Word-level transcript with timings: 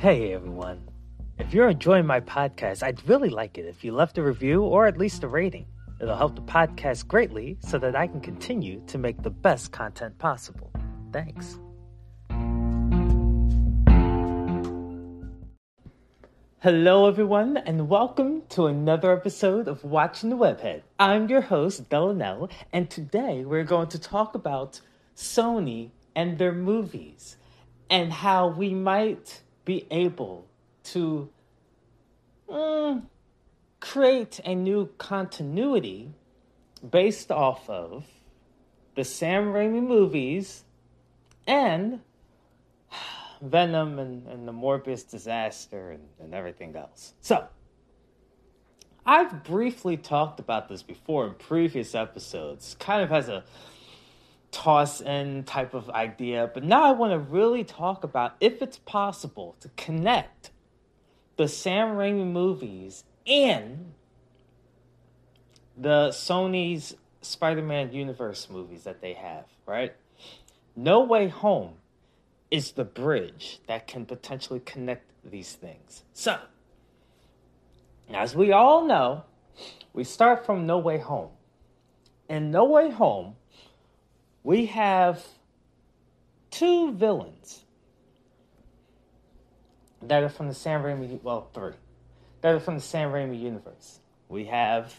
Hey 0.00 0.32
everyone. 0.32 0.88
If 1.38 1.52
you're 1.52 1.68
enjoying 1.68 2.06
my 2.06 2.20
podcast, 2.20 2.82
I'd 2.82 3.06
really 3.06 3.28
like 3.28 3.58
it 3.58 3.66
if 3.66 3.84
you 3.84 3.92
left 3.92 4.16
a 4.16 4.22
review 4.22 4.62
or 4.62 4.86
at 4.86 4.96
least 4.96 5.24
a 5.24 5.28
rating. 5.28 5.66
It'll 6.00 6.16
help 6.16 6.36
the 6.36 6.40
podcast 6.40 7.06
greatly 7.06 7.58
so 7.60 7.76
that 7.76 7.94
I 7.94 8.06
can 8.06 8.22
continue 8.22 8.82
to 8.86 8.96
make 8.96 9.22
the 9.22 9.28
best 9.28 9.72
content 9.72 10.16
possible. 10.16 10.72
Thanks. 11.12 11.58
Hello, 16.60 17.06
everyone, 17.06 17.58
and 17.58 17.90
welcome 17.90 18.44
to 18.48 18.68
another 18.68 19.12
episode 19.12 19.68
of 19.68 19.84
Watching 19.84 20.30
the 20.30 20.36
Webhead. 20.38 20.80
I'm 20.98 21.28
your 21.28 21.42
host, 21.42 21.90
Delanelle, 21.90 22.50
and 22.72 22.88
today 22.88 23.44
we're 23.44 23.64
going 23.64 23.88
to 23.88 23.98
talk 23.98 24.34
about 24.34 24.80
Sony 25.14 25.90
and 26.16 26.38
their 26.38 26.54
movies 26.54 27.36
and 27.90 28.10
how 28.10 28.48
we 28.48 28.72
might 28.72 29.42
be 29.70 29.86
able 29.92 30.44
to 30.82 31.28
mm, 32.50 33.00
create 33.78 34.40
a 34.44 34.52
new 34.52 34.86
continuity 34.98 36.10
based 36.90 37.30
off 37.30 37.70
of 37.70 38.04
the 38.96 39.04
Sam 39.04 39.52
Raimi 39.52 39.80
movies 39.80 40.64
and 41.46 42.00
Venom 43.40 44.00
and, 44.00 44.26
and 44.26 44.48
the 44.48 44.52
Morbius 44.52 45.08
disaster 45.08 45.92
and, 45.92 46.02
and 46.18 46.34
everything 46.34 46.74
else. 46.74 47.14
So, 47.20 47.46
I've 49.06 49.44
briefly 49.44 49.96
talked 49.96 50.40
about 50.40 50.68
this 50.68 50.82
before 50.82 51.28
in 51.28 51.34
previous 51.34 51.94
episodes, 51.94 52.74
kind 52.80 53.04
of 53.04 53.12
as 53.12 53.28
a 53.28 53.44
toss 54.50 55.00
in 55.00 55.44
type 55.44 55.74
of 55.74 55.88
idea, 55.90 56.50
but 56.52 56.64
now 56.64 56.82
I 56.82 56.92
want 56.92 57.12
to 57.12 57.18
really 57.18 57.64
talk 57.64 58.04
about 58.04 58.34
if 58.40 58.62
it's 58.62 58.78
possible 58.78 59.56
to 59.60 59.68
connect 59.76 60.50
the 61.36 61.48
Sam 61.48 61.96
Raimi 61.96 62.30
movies 62.30 63.04
and 63.26 63.92
the 65.76 66.08
Sony's 66.08 66.94
Spider 67.22 67.62
Man 67.62 67.92
universe 67.92 68.48
movies 68.50 68.84
that 68.84 69.00
they 69.00 69.14
have, 69.14 69.44
right? 69.66 69.94
No 70.76 71.00
Way 71.00 71.28
Home 71.28 71.74
is 72.50 72.72
the 72.72 72.84
bridge 72.84 73.60
that 73.66 73.86
can 73.86 74.04
potentially 74.04 74.60
connect 74.60 75.10
these 75.24 75.52
things. 75.52 76.02
So, 76.12 76.38
as 78.12 78.34
we 78.34 78.52
all 78.52 78.84
know, 78.84 79.24
we 79.92 80.04
start 80.04 80.44
from 80.44 80.66
No 80.66 80.78
Way 80.78 80.98
Home. 80.98 81.30
In 82.28 82.50
No 82.50 82.64
Way 82.64 82.90
Home, 82.90 83.36
we 84.42 84.66
have 84.66 85.24
two 86.50 86.92
villains 86.92 87.64
that 90.02 90.22
are 90.22 90.28
from 90.28 90.48
the 90.48 90.54
Sam 90.54 90.82
Raimi, 90.82 91.22
well, 91.22 91.48
three, 91.52 91.72
that 92.40 92.54
are 92.54 92.60
from 92.60 92.76
the 92.76 92.80
Sam 92.80 93.10
Raimi 93.10 93.38
universe. 93.40 94.00
We 94.28 94.46
have 94.46 94.94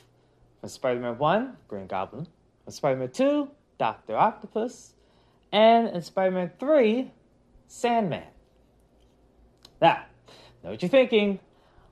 from 0.59 0.70
Spider 0.70 1.00
Man 1.00 1.17
1, 1.17 1.58
Green 1.67 1.88
Goblin, 1.88 2.28
from 2.64 2.73
Spider 2.73 3.00
Man 3.00 3.09
2, 3.09 3.50
Doctor 3.80 4.16
Octopus, 4.16 4.94
and 5.52 5.89
in 5.89 6.02
Spider 6.02 6.31
Man 6.31 6.52
3, 6.59 7.11
Sandman. 7.67 8.23
Now, 9.81 10.03
know 10.64 10.70
what 10.72 10.81
you're 10.81 10.89
thinking? 10.89 11.39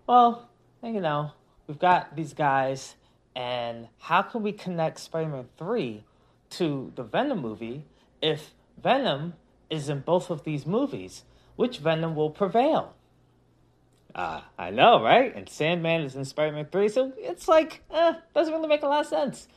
Well, 0.06 0.50
you 0.84 1.02
know, 1.02 1.32
we've 1.66 1.80
got 1.80 2.16
these 2.16 2.34
guys, 2.34 2.96
and 3.36 3.88
how 3.98 4.22
can 4.22 4.44
we 4.44 4.52
connect 4.52 5.00
Spider 5.00 5.30
Man 5.30 5.50
3 5.58 6.04
to 6.52 6.92
the 6.96 7.04
Venom 7.04 7.42
movie 7.42 7.86
if 8.22 8.54
Venom 8.82 9.34
is 9.70 9.90
in 9.90 10.02
both 10.02 10.30
of 10.30 10.44
these 10.44 10.66
movies? 10.66 11.24
Which 11.56 11.80
Venom 11.80 12.16
will 12.16 12.30
prevail? 12.30 12.96
Uh, 14.16 14.42
I 14.58 14.72
know, 14.72 15.04
right? 15.04 15.36
And 15.36 15.48
Sandman 15.48 16.02
is 16.02 16.16
in 16.16 16.26
Spider 16.26 16.56
Man 16.56 16.68
3, 16.72 16.90
so 16.90 17.14
it's 17.18 17.48
like, 17.48 17.84
eh, 17.92 18.14
doesn't 18.34 18.54
really 18.54 18.68
make 18.68 18.82
a 18.82 18.88
lot 18.88 19.02
of 19.02 19.08
sense. 19.08 19.48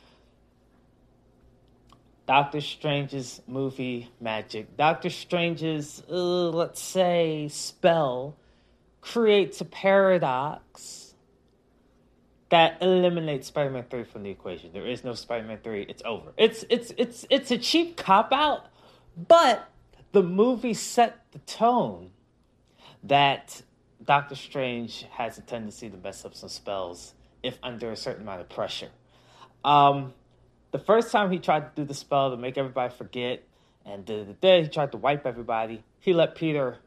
Doctor 2.25 2.61
Strange's 2.61 3.41
movie 3.47 4.09
magic. 4.21 4.77
Doctor 4.77 5.09
Strange's, 5.09 6.03
uh, 6.09 6.49
let's 6.49 6.81
say, 6.81 7.49
spell 7.49 8.37
creates 9.01 9.59
a 9.59 9.65
paradox 9.65 11.12
that 12.53 12.77
eliminates 12.83 13.47
Spider-Man 13.47 13.85
3 13.89 14.03
from 14.03 14.21
the 14.21 14.29
equation. 14.29 14.69
There 14.73 14.85
is 14.85 15.03
no 15.03 15.15
Spider-Man 15.15 15.57
3. 15.63 15.87
It's 15.89 16.03
over. 16.05 16.33
It's 16.37 16.63
it's 16.69 16.93
it's 16.99 17.25
it's 17.31 17.49
a 17.49 17.57
cheap 17.57 17.97
cop 17.97 18.31
out, 18.31 18.67
but 19.17 19.71
the 20.11 20.21
movie 20.21 20.75
set 20.75 21.25
the 21.31 21.39
tone 21.39 22.11
that 23.05 23.63
Doctor 24.05 24.35
Strange 24.35 25.07
has 25.13 25.39
a 25.39 25.41
tendency 25.41 25.89
to 25.89 25.97
mess 25.97 26.25
up 26.25 26.35
some 26.35 26.47
spells 26.47 27.15
if 27.41 27.57
under 27.63 27.91
a 27.91 27.95
certain 27.95 28.21
amount 28.21 28.41
of 28.41 28.49
pressure. 28.49 28.89
Um, 29.65 30.13
the 30.69 30.77
first 30.77 31.11
time 31.11 31.31
he 31.31 31.39
tried 31.39 31.75
to 31.75 31.81
do 31.81 31.87
the 31.87 31.95
spell 31.95 32.29
to 32.29 32.37
make 32.37 32.59
everybody 32.59 32.93
forget, 32.93 33.41
and 33.83 34.05
the, 34.05 34.35
day 34.41 34.61
he 34.61 34.69
tried 34.69 34.91
to 34.91 34.99
wipe 34.99 35.25
everybody, 35.25 35.83
he 36.01 36.13
let 36.13 36.35
Peter 36.35 36.77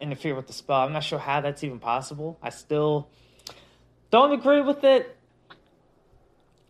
interfere 0.00 0.36
with 0.36 0.46
the 0.46 0.52
spell. 0.52 0.82
I'm 0.82 0.92
not 0.92 1.02
sure 1.02 1.18
how 1.18 1.40
that's 1.40 1.64
even 1.64 1.80
possible. 1.80 2.38
I 2.40 2.50
still 2.50 3.08
don't 4.10 4.32
agree 4.32 4.60
with 4.60 4.84
it. 4.84 5.15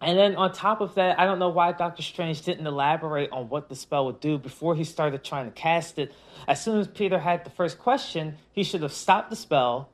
And 0.01 0.19
then 0.19 0.37
on 0.37 0.53
top 0.53 0.81
of 0.81 0.95
that, 0.97 1.19
I 1.19 1.25
don't 1.25 1.39
know 1.39 1.49
why 1.49 1.73
Doctor 1.73 2.03
Strange 2.03 2.43
didn't 2.43 2.67
elaborate 2.67 3.33
on 3.33 3.49
what 3.49 3.69
the 3.69 3.75
spell 3.75 4.07
would 4.07 4.21
do 4.21 4.37
before 4.37 4.75
he 4.75 4.85
started 4.85 5.25
trying 5.25 5.47
to 5.47 5.53
cast 5.53 5.99
it. 5.99 6.13
As 6.47 6.63
soon 6.63 6.79
as 6.79 6.87
Peter 6.87 7.19
had 7.19 7.45
the 7.45 7.51
first 7.51 7.79
question, 7.79 8.37
he 8.53 8.63
should 8.63 8.83
have 8.83 8.93
stopped 8.93 9.31
the 9.31 9.37
spell, 9.37 9.91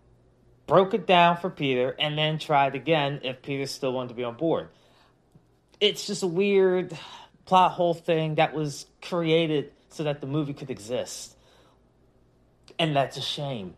broke 0.66 0.92
it 0.92 1.06
down 1.06 1.36
for 1.36 1.50
Peter, 1.50 1.94
and 2.00 2.18
then 2.18 2.38
tried 2.38 2.74
again 2.74 3.20
if 3.22 3.42
Peter 3.42 3.66
still 3.66 3.92
wanted 3.92 4.08
to 4.08 4.14
be 4.14 4.24
on 4.24 4.36
board 4.36 4.68
it's 5.82 6.06
just 6.06 6.22
a 6.22 6.28
weird 6.28 6.96
plot 7.44 7.72
hole 7.72 7.92
thing 7.92 8.36
that 8.36 8.54
was 8.54 8.86
created 9.02 9.72
so 9.88 10.04
that 10.04 10.20
the 10.20 10.28
movie 10.28 10.54
could 10.54 10.70
exist. 10.70 11.36
And 12.78 12.94
that's 12.94 13.16
a 13.16 13.20
shame. 13.20 13.74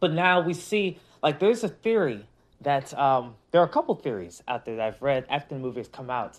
But 0.00 0.12
now 0.12 0.40
we 0.40 0.52
see, 0.52 0.98
like, 1.22 1.38
there's 1.38 1.62
a 1.62 1.68
theory 1.68 2.26
that 2.60 2.96
um, 2.98 3.34
there 3.50 3.60
are 3.60 3.64
a 3.64 3.68
couple 3.68 3.94
theories 3.94 4.42
out 4.48 4.64
there 4.64 4.76
that 4.76 4.86
I've 4.86 5.02
read 5.02 5.26
after 5.28 5.54
the 5.54 5.60
movie 5.60 5.80
has 5.80 5.88
come 5.88 6.10
out. 6.10 6.38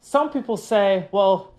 Some 0.00 0.30
people 0.30 0.56
say, 0.56 1.08
well, 1.12 1.54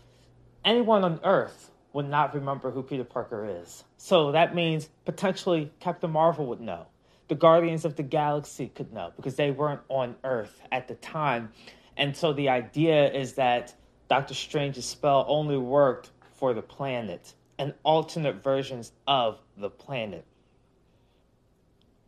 anyone 0.66 1.04
on 1.04 1.20
Earth 1.24 1.72
would 1.94 2.10
not 2.10 2.34
remember 2.34 2.72
who 2.72 2.84
Peter 2.84 3.04
Parker 3.04 3.46
is. 3.62 3.84
So 3.98 4.32
that 4.32 4.56
means 4.56 4.90
potentially 5.06 5.72
Captain 5.80 6.12
Marvel 6.12 6.46
would 6.48 6.60
know 6.60 6.88
the 7.28 7.36
Guardians 7.36 7.86
of 7.86 7.96
the 7.96 8.04
Galaxy 8.04 8.68
could 8.68 8.94
know 8.94 9.12
because 9.16 9.36
they 9.36 9.52
weren't 9.52 9.82
on 9.90 10.16
Earth 10.24 10.62
at 10.72 10.88
the 10.88 10.96
time. 10.96 11.52
And 11.98 12.16
so 12.16 12.34
the 12.34 12.50
idea 12.50 13.12
is 13.12 13.34
that 13.34 13.74
Doctor 14.10 14.34
Strange's 14.34 14.86
spell 14.86 15.26
only 15.28 15.58
worked 15.58 16.12
for 16.36 16.54
the 16.54 16.62
planet 16.62 17.34
and 17.58 17.74
alternate 17.84 18.44
versions 18.44 18.92
of 19.08 19.40
the 19.58 19.70
planet. 19.70 20.26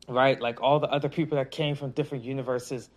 Right? 0.07 0.39
Like 0.39 0.61
all 0.61 0.79
the 0.79 0.89
other 0.89 1.09
people 1.09 1.37
that 1.37 1.51
came 1.51 1.75
from 1.75 1.91
different 1.91 2.23
universes, 2.23 2.89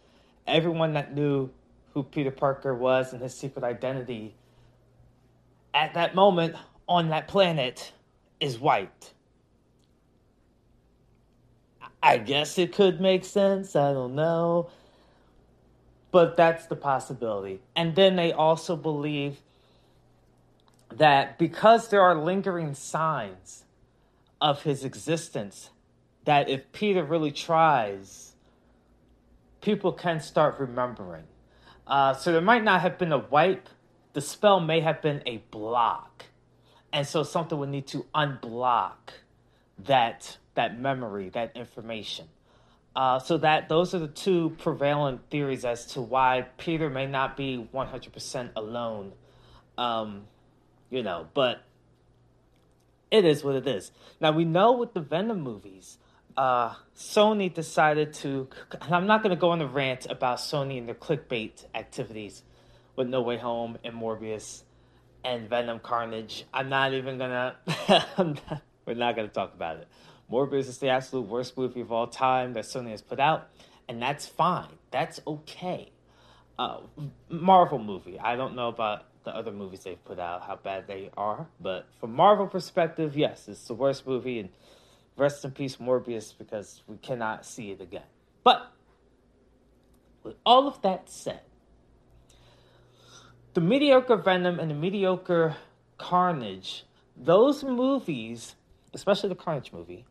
everyone 0.47 0.95
that 0.95 1.15
knew 1.15 1.51
who 1.95 2.03
Peter 2.03 2.31
Parker 2.31 2.75
was 2.75 3.13
and 3.13 3.23
his 3.23 3.35
secret 3.35 3.65
identity 3.65 4.35
at 5.75 5.95
that 5.95 6.15
moment 6.15 6.55
on 6.87 7.09
that 7.09 7.29
planet 7.29 7.93
is 8.41 8.59
white 8.59 9.13
I 12.03 12.19
guess 12.19 12.59
it 12.59 12.73
could 12.75 13.01
make 13.01 13.25
sense. 13.25 13.75
I 13.75 13.93
don't 13.93 14.15
know. 14.15 14.71
But 16.11 16.37
that's 16.37 16.67
the 16.67 16.77
possibility. 16.77 17.61
And 17.77 17.95
then 17.95 18.17
they 18.17 18.33
also 18.33 18.77
believe 18.77 19.41
that 20.95 21.39
because 21.39 21.89
there 21.89 22.01
are 22.01 22.15
lingering 22.15 22.75
signs 22.75 23.65
of 24.41 24.63
his 24.63 24.85
existence, 24.85 25.71
that 26.29 26.51
if 26.51 26.71
Peter 26.73 27.03
really 27.03 27.33
tries, 27.33 28.35
people 29.63 29.93
can 29.93 30.21
start 30.21 30.61
remembering. 30.61 31.25
Uh, 31.87 32.13
so 32.13 32.33
there 32.33 32.43
might 32.43 32.63
not 32.63 32.83
have 32.83 32.99
been 32.99 33.13
a 33.13 33.17
wipe, 33.17 33.67
the 34.13 34.21
spell 34.21 34.61
may 34.61 34.81
have 34.81 35.01
been 35.01 35.23
a 35.25 35.39
block. 35.51 36.27
And 36.93 37.07
so 37.07 37.23
something 37.23 37.59
would 37.59 37.71
need 37.71 37.87
to 37.87 38.05
unblock 38.15 39.15
that 39.79 40.37
that 40.53 40.79
memory, 40.79 41.31
that 41.31 41.57
information. 41.57 42.29
Uh, 42.95 43.19
so 43.19 43.39
that 43.39 43.71
those 43.71 43.95
are 43.95 43.99
the 43.99 44.07
two 44.09 44.55
prevalent 44.59 45.23
theories 45.31 45.65
as 45.65 45.87
to 45.87 46.03
why 46.03 46.45
Peter 46.59 46.91
may 46.91 47.07
not 47.07 47.39
be 47.39 47.67
100% 47.73 48.51
alone. 48.55 49.13
Um, 49.79 50.25
you 50.91 51.03
know, 51.03 51.29
but 51.33 51.65
it 53.11 53.25
is 53.25 53.43
what 53.43 53.55
it 53.55 53.67
is. 53.67 53.93
Now 54.21 54.33
we 54.33 54.45
know 54.45 54.73
with 54.73 54.93
the 54.93 55.01
Venom 55.01 55.41
movies, 55.41 55.97
uh, 56.39 56.73
Sony 56.97 57.53
decided 57.53 58.15
to. 58.15 58.49
I'm 58.81 59.09
not 59.09 59.25
going 59.25 59.35
to 59.35 59.41
go 59.41 59.51
on 59.51 59.61
a 59.61 59.67
rant 59.67 60.07
about 60.09 60.39
Sony 60.39 60.79
and 60.79 60.87
their 60.87 60.95
clickbait 60.95 61.65
activities 61.75 62.45
with 62.95 63.09
No 63.09 63.23
Way 63.23 63.39
Home 63.39 63.77
and 63.83 63.95
Morbius 63.95 64.63
and 65.25 65.49
Venom 65.49 65.81
Carnage. 65.81 66.45
I'm 66.55 66.69
not 66.69 66.95
even 66.95 67.19
gonna. 67.19 67.57
We're 68.87 68.95
not 68.95 69.17
going 69.17 69.29
to 69.29 69.35
talk 69.35 69.53
about 69.53 69.79
it. 69.79 69.89
Morbius 70.31 70.69
is 70.69 70.79
the 70.79 70.91
absolute 70.91 71.27
worst 71.27 71.59
movie 71.59 71.81
of 71.81 71.91
all 71.91 72.07
time 72.07 72.53
that 72.53 72.65
Sony 72.65 72.91
has 72.91 73.03
put 73.03 73.19
out, 73.19 73.49
and 73.89 74.01
that's 74.01 74.25
fine. 74.25 74.69
That's 74.93 75.21
okay. 75.27 75.91
Uh, 76.57 76.79
Marvel 77.29 77.81
movie. 77.81 78.19
I 78.19 78.37
don't 78.37 78.55
know 78.55 78.69
about 78.69 79.07
the 79.25 79.35
other 79.35 79.51
movies 79.51 79.81
they've 79.81 80.05
put 80.05 80.21
out, 80.21 80.43
how 80.43 80.55
bad 80.55 80.87
they 80.87 81.11
are, 81.17 81.49
but 81.61 81.89
from 81.99 82.15
Marvel 82.15 82.47
perspective, 82.47 83.17
yes, 83.17 83.49
it's 83.49 83.65
the 83.65 83.75
worst 83.75 84.07
movie, 84.07 84.39
and 84.39 84.51
rest 85.19 85.45
in 85.45 85.51
peace, 85.51 85.77
Morbius, 85.77 86.33
because 86.37 86.83
we 86.87 86.97
cannot 86.97 87.45
see 87.45 87.71
it 87.71 87.81
again. 87.81 88.03
But 88.45 88.73
with 90.23 90.37
all 90.47 90.67
of 90.69 90.81
that 90.83 91.11
said, 91.11 91.41
the 93.55 93.61
mediocre 93.61 94.17
Venom 94.17 94.61
and 94.61 94.71
the 94.71 94.75
mediocre 94.75 95.57
Carnage, 95.99 96.85
those 97.17 97.65
movies, 97.65 98.55
especially 98.95 99.29
the 99.29 99.35
Carnage 99.35 99.73
movie, 99.73 100.07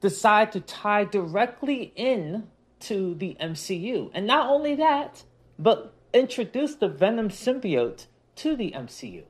decide 0.00 0.52
to 0.52 0.60
tie 0.60 1.04
directly 1.04 1.92
in 1.96 2.48
to 2.80 3.14
the 3.14 3.36
MCU. 3.40 4.10
And 4.14 4.26
not 4.26 4.50
only 4.50 4.74
that, 4.76 5.24
but 5.58 5.94
introduce 6.12 6.74
the 6.74 6.88
Venom 6.88 7.28
symbiote 7.28 8.06
to 8.36 8.56
the 8.56 8.72
MCU. 8.72 9.24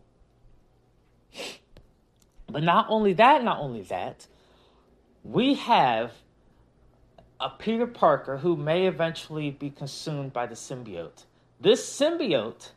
But 2.49 2.63
not 2.63 2.87
only 2.89 3.13
that, 3.15 3.45
not 3.45 3.59
only 3.61 3.83
that, 3.83 4.27
we 5.25 5.55
have 5.55 6.13
a 7.39 7.51
Peter 7.51 7.87
Parker 7.87 8.39
who 8.39 8.57
may 8.57 8.87
eventually 8.87 9.51
be 9.51 9.71
consumed 9.71 10.33
by 10.33 10.47
the 10.47 10.55
symbiote. 10.55 11.25
This 11.61 11.85
symbiote 11.89 12.71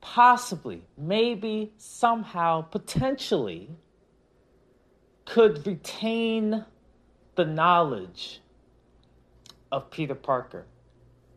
possibly, 0.00 0.82
maybe, 0.98 1.72
somehow, 1.78 2.60
potentially 2.60 3.70
could 5.24 5.66
retain 5.66 6.64
the 7.36 7.44
knowledge 7.46 8.40
of 9.72 9.90
Peter 9.90 10.14
Parker 10.14 10.66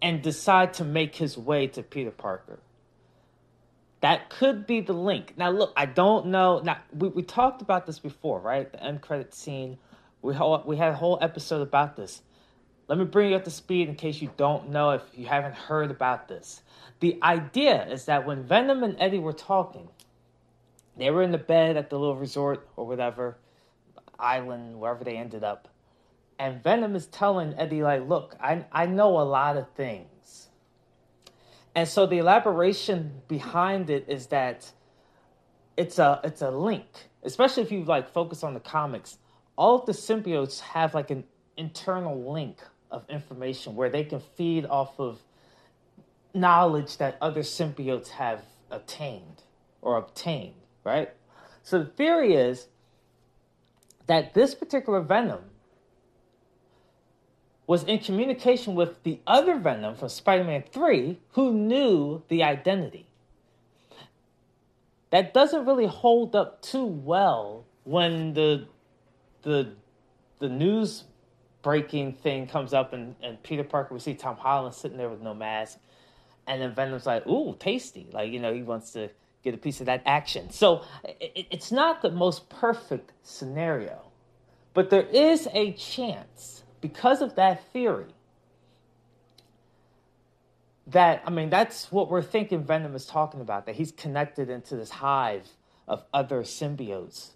and 0.02 0.22
decide 0.22 0.74
to 0.74 0.84
make 0.84 1.16
his 1.16 1.38
way 1.38 1.68
to 1.68 1.82
Peter 1.82 2.12
Parker. 2.12 2.60
That 4.02 4.30
could 4.30 4.68
be 4.68 4.82
the 4.82 4.94
link. 4.94 5.34
Now, 5.38 5.50
look, 5.50 5.74
I 5.76 5.86
don't 5.86 6.28
know. 6.28 6.60
Now, 6.60 6.78
we, 6.94 7.08
we 7.08 7.24
talked 7.24 7.62
about 7.62 7.86
this 7.86 8.00
before, 8.00 8.40
right? 8.40 8.70
The 8.72 8.84
end 8.84 9.02
credit 9.02 9.34
scene. 9.34 9.78
We, 10.22 10.36
we 10.66 10.78
had 10.78 10.92
a 10.92 10.96
whole 10.96 11.18
episode 11.22 11.62
about 11.62 11.96
this. 11.96 12.22
Let 12.88 12.98
me 12.98 13.06
bring 13.06 13.32
you 13.32 13.36
up 13.36 13.44
to 13.44 13.52
speed 13.52 13.90
in 13.90 13.96
case 13.96 14.22
you 14.22 14.32
don't 14.38 14.70
know 14.70 14.92
if 14.92 15.02
you 15.14 15.28
haven't 15.28 15.56
heard 15.56 15.92
about 15.92 16.28
this. 16.28 16.62
The 17.00 17.20
idea 17.22 17.86
is 17.88 18.06
that 18.06 18.26
when 18.26 18.44
Venom 18.44 18.84
and 18.84 18.96
Eddie 19.00 19.20
were 19.20 19.34
talking, 19.34 19.90
they 20.98 21.12
were 21.12 21.22
in 21.22 21.32
the 21.32 21.38
bed 21.38 21.78
at 21.78 21.90
the 21.90 22.00
little 22.00 22.16
resort 22.16 22.68
or 22.76 22.88
whatever, 22.88 23.38
island, 24.18 24.80
wherever 24.80 25.04
they 25.04 25.18
ended 25.18 25.44
up. 25.44 25.68
And 26.40 26.64
Venom 26.64 26.96
is 26.96 27.08
telling 27.08 27.54
Eddie, 27.58 27.84
like, 27.84 28.08
look, 28.08 28.36
I, 28.40 28.66
I 28.72 28.86
know 28.86 29.20
a 29.20 29.24
lot 29.24 29.58
of 29.58 29.70
things. 29.72 30.48
And 31.76 31.88
so 31.88 32.08
the 32.08 32.18
elaboration 32.20 33.22
behind 33.28 33.90
it 33.90 34.06
is 34.08 34.28
that 34.28 34.72
it's 35.78 36.00
a 36.00 36.20
it's 36.24 36.42
a 36.42 36.50
link, 36.50 36.88
especially 37.22 37.62
if 37.62 37.72
you 37.72 37.84
like 37.84 38.12
focus 38.12 38.44
on 38.44 38.56
the 38.56 38.60
comics. 38.60 39.20
All 39.58 39.80
of 39.80 39.86
the 39.86 39.92
symbiotes 39.92 40.62
have 40.62 40.94
like 40.94 41.12
an 41.12 41.26
internal 41.58 42.32
link 42.32 42.60
of 42.92 43.04
information 43.10 43.76
where 43.76 43.90
they 43.90 44.04
can 44.04 44.20
feed 44.20 44.66
off 44.66 45.00
of 45.00 45.20
knowledge 46.34 46.98
that 46.98 47.18
other 47.20 47.42
symbiotes 47.42 48.10
have 48.10 48.44
attained 48.72 49.44
or 49.82 49.98
obtained, 49.98 50.54
right? 50.84 51.10
So 51.64 51.80
the 51.80 51.86
theory 51.86 52.34
is 52.34 52.68
that 54.06 54.34
this 54.34 54.56
particular 54.56 55.02
venom 55.02 55.42
was 57.68 57.84
in 57.84 58.00
communication 58.00 58.74
with 58.74 59.04
the 59.04 59.20
other 59.28 59.60
Venom 59.60 59.96
from 59.96 60.08
Spider 60.08 60.46
Man 60.46 60.64
3 60.72 61.20
who 61.34 61.54
knew 61.54 62.24
the 62.30 62.42
identity. 62.42 63.06
That 65.10 65.34
doesn't 65.34 65.66
really 65.66 65.86
hold 65.86 66.36
up 66.36 66.62
too 66.62 66.86
well 66.86 67.66
when 67.84 68.34
the 68.34 68.68
the 69.44 69.74
the 70.40 70.50
news 70.50 71.04
breaking 71.62 72.14
thing 72.14 72.48
comes 72.48 72.74
up 72.74 72.94
and, 72.94 73.16
and 73.22 73.42
Peter 73.44 73.64
Parker 73.64 73.94
we 73.94 74.00
see 74.00 74.14
Tom 74.14 74.38
Holland 74.38 74.76
sitting 74.76 74.98
there 74.98 75.10
with 75.10 75.22
no 75.22 75.34
mask 75.34 75.80
and 76.48 76.62
then 76.62 76.74
Venom's 76.74 77.06
like, 77.06 77.28
ooh, 77.28 77.56
tasty. 77.60 78.08
Like, 78.12 78.32
you 78.32 78.40
know, 78.40 78.54
he 78.54 78.64
wants 78.64 78.92
to 78.92 79.10
get 79.44 79.54
a 79.54 79.58
piece 79.58 79.82
of 79.82 79.86
that 79.88 80.02
action. 80.06 80.50
So 80.50 80.84
it, 81.04 81.48
it's 81.52 81.72
not 81.72 82.02
the 82.02 82.10
most 82.10 82.50
perfect 82.50 83.12
scenario, 83.22 84.02
but 84.74 84.90
there 84.90 85.06
is 85.06 85.48
a 85.54 85.74
chance 85.74 86.64
because 86.80 87.22
of 87.22 87.36
that 87.36 87.66
theory, 87.74 88.14
that 90.88 91.22
I 91.26 91.32
mean, 91.32 91.50
that's 91.50 91.92
what 91.92 92.10
we're 92.10 92.22
thinking 92.22 92.64
Venom 92.64 92.96
is 92.96 93.06
talking 93.06 93.42
about. 93.42 93.66
That 93.66 93.76
he's 93.76 93.92
connected 93.92 94.50
into 94.50 94.78
this 94.78 94.90
hive 94.90 95.50
of 95.86 96.06
other 96.14 96.44
symbiotes, 96.44 97.32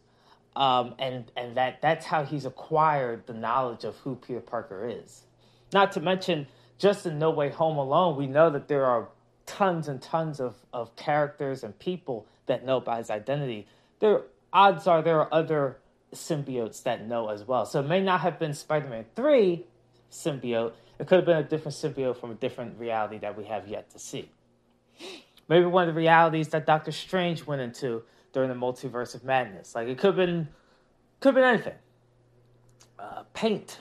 um, 0.56 0.95
and 1.00 1.31
and 1.36 1.57
that 1.57 1.81
that's 1.81 2.06
how 2.06 2.24
he's 2.24 2.45
acquired 2.45 3.25
the 3.27 3.33
knowledge 3.33 3.83
of 3.83 3.95
who 3.98 4.15
Peter 4.15 4.42
Parker 4.42 4.88
is. 4.88 5.24
Not 5.74 5.94
to 5.94 6.01
mention, 6.01 6.48
just 6.77 7.06
in 7.06 7.19
No 7.19 7.31
Way 7.31 7.50
Home 7.50 7.77
alone, 7.77 8.18
we 8.18 8.27
know 8.27 8.50
that 8.50 8.68
there 8.68 8.86
are 8.86 9.09
tons 9.45 9.88
and 9.88 10.01
tons 10.01 10.39
of, 10.39 10.56
of 10.74 10.95
characters 10.95 11.63
and 11.63 11.77
people 11.80 12.25
that 12.45 12.65
know 12.65 12.77
about 12.77 12.98
his 12.98 13.09
identity. 13.09 13.68
There, 14.00 14.24
odds 14.51 14.88
are 14.88 15.01
there 15.01 15.19
are 15.19 15.33
other 15.33 15.77
symbiotes 16.13 16.83
that 16.83 17.07
know 17.07 17.30
as 17.30 17.45
well. 17.48 17.65
So 17.65 17.80
it 17.80 17.88
may 17.88 18.01
not 18.01 18.21
have 18.21 18.39
been 18.39 18.53
Spider 18.53 18.88
Man 18.88 19.06
3 19.15 19.65
symbiote, 20.12 20.74
it 21.00 21.07
could 21.07 21.15
have 21.15 21.25
been 21.25 21.38
a 21.38 21.44
different 21.44 21.75
symbiote 21.75 22.18
from 22.18 22.31
a 22.31 22.36
different 22.36 22.80
reality 22.80 23.18
that 23.19 23.38
we 23.38 23.45
have 23.45 23.68
yet 23.68 23.89
to 23.92 24.00
see. 24.00 24.30
Maybe 25.48 25.65
one 25.65 25.88
of 25.88 25.95
the 25.95 26.00
realities 26.00 26.50
that 26.50 26.65
Doctor 26.65 26.92
Strange 26.92 27.45
went 27.45 27.62
into 27.62 28.03
during 28.33 28.50
the 28.50 28.56
multiverse 28.56 29.16
of 29.16 29.24
madness. 29.24 29.75
Like 29.75 29.88
it 29.88 29.98
could 29.98 30.07
have 30.07 30.16
been 30.16 30.48
could 31.19 31.30
have 31.30 31.36
been 31.36 31.44
anything. 31.44 31.80
Uh, 33.00 33.24
paint. 33.33 33.80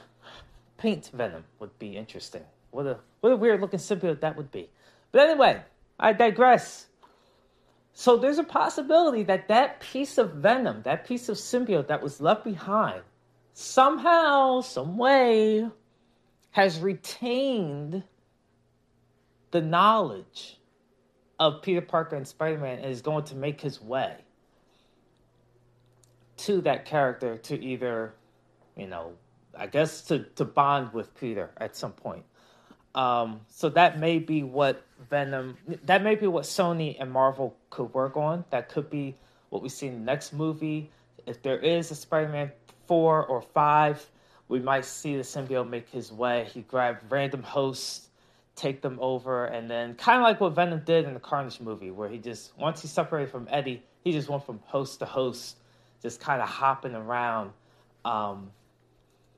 Paint 0.78 1.10
venom 1.12 1.44
would 1.58 1.78
be 1.78 1.96
interesting. 1.96 2.42
What 2.70 2.86
a 2.86 2.98
what 3.20 3.32
a 3.32 3.36
weird 3.36 3.60
looking 3.60 3.80
symbiote 3.80 4.20
that 4.20 4.36
would 4.36 4.50
be. 4.50 4.70
But 5.12 5.28
anyway, 5.28 5.62
I 5.98 6.12
digress. 6.12 6.86
So 7.92 8.16
there's 8.16 8.38
a 8.38 8.44
possibility 8.44 9.24
that 9.24 9.48
that 9.48 9.80
piece 9.80 10.16
of 10.16 10.34
venom, 10.34 10.82
that 10.82 11.06
piece 11.06 11.28
of 11.28 11.36
symbiote 11.36 11.88
that 11.88 12.02
was 12.02 12.20
left 12.20 12.44
behind, 12.44 13.02
somehow, 13.52 14.60
some 14.60 14.96
way, 14.96 15.68
has 16.52 16.78
retained 16.78 18.04
the 19.50 19.60
knowledge 19.60 20.58
of 21.38 21.62
Peter 21.62 21.80
Parker 21.80 22.16
and 22.16 22.26
Spider 22.26 22.58
Man 22.58 22.78
and 22.78 22.90
is 22.90 23.02
going 23.02 23.24
to 23.24 23.34
make 23.34 23.60
his 23.60 23.82
way 23.82 24.16
to 26.40 26.60
that 26.62 26.84
character 26.84 27.36
to 27.38 27.62
either, 27.62 28.14
you 28.76 28.86
know, 28.86 29.12
I 29.56 29.66
guess 29.66 30.02
to, 30.02 30.20
to 30.36 30.44
bond 30.44 30.92
with 30.92 31.14
Peter 31.18 31.50
at 31.56 31.76
some 31.76 31.92
point. 31.92 32.24
Um, 32.94 33.40
so 33.48 33.68
that 33.70 33.98
may 33.98 34.18
be 34.18 34.42
what 34.42 34.84
Venom, 35.08 35.56
that 35.84 36.02
may 36.02 36.14
be 36.14 36.26
what 36.26 36.44
Sony 36.44 36.96
and 36.98 37.10
Marvel 37.10 37.56
could 37.70 37.92
work 37.94 38.16
on. 38.16 38.44
That 38.50 38.68
could 38.68 38.90
be 38.90 39.16
what 39.50 39.62
we 39.62 39.68
see 39.68 39.86
in 39.86 39.94
the 39.94 40.04
next 40.04 40.32
movie. 40.32 40.90
If 41.26 41.42
there 41.42 41.58
is 41.58 41.90
a 41.90 41.94
Spider-Man 41.94 42.50
four 42.86 43.24
or 43.24 43.42
five, 43.42 44.04
we 44.48 44.58
might 44.58 44.84
see 44.84 45.16
the 45.16 45.22
symbiote 45.22 45.68
make 45.68 45.88
his 45.88 46.10
way. 46.10 46.48
He 46.52 46.62
grab 46.62 46.98
random 47.08 47.42
hosts, 47.42 48.08
take 48.56 48.82
them 48.82 48.98
over, 49.00 49.44
and 49.44 49.70
then 49.70 49.94
kind 49.94 50.18
of 50.18 50.24
like 50.24 50.40
what 50.40 50.54
Venom 50.54 50.82
did 50.84 51.04
in 51.04 51.14
the 51.14 51.20
Carnage 51.20 51.60
movie, 51.60 51.92
where 51.92 52.08
he 52.08 52.18
just 52.18 52.52
once 52.58 52.82
he 52.82 52.88
separated 52.88 53.30
from 53.30 53.46
Eddie, 53.50 53.82
he 54.02 54.10
just 54.10 54.28
went 54.28 54.44
from 54.44 54.58
host 54.64 54.98
to 54.98 55.04
host, 55.04 55.58
just 56.02 56.20
kind 56.20 56.40
of 56.40 56.48
hopping 56.48 56.94
around, 56.94 57.52
um, 58.04 58.50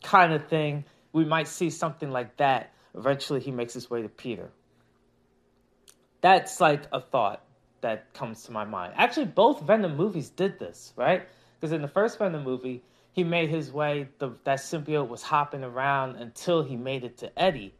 kind 0.02 0.32
of 0.32 0.48
thing. 0.48 0.84
We 1.12 1.24
might 1.24 1.48
see 1.48 1.70
something 1.70 2.10
like 2.10 2.36
that 2.38 2.72
Eventually, 2.94 3.40
he 3.40 3.50
makes 3.50 3.72
his 3.72 3.90
way 3.90 4.02
to 4.02 4.08
Peter. 4.08 4.50
That's 6.20 6.60
like 6.60 6.82
a 6.92 7.00
thought 7.00 7.42
that 7.80 8.12
comes 8.14 8.44
to 8.44 8.52
my 8.52 8.64
mind. 8.64 8.92
Actually, 8.96 9.26
both 9.26 9.62
Venom 9.62 9.96
movies 9.96 10.30
did 10.30 10.58
this, 10.58 10.92
right? 10.96 11.26
Because 11.58 11.72
in 11.72 11.82
the 11.82 11.88
first 11.88 12.18
Venom 12.18 12.44
movie, 12.44 12.82
he 13.12 13.24
made 13.24 13.48
his 13.48 13.72
way, 13.72 14.08
the, 14.18 14.32
that 14.44 14.58
symbiote 14.58 15.08
was 15.08 15.22
hopping 15.22 15.64
around 15.64 16.16
until 16.16 16.62
he 16.62 16.76
made 16.76 17.04
it 17.04 17.18
to 17.18 17.38
Eddie. 17.38 17.74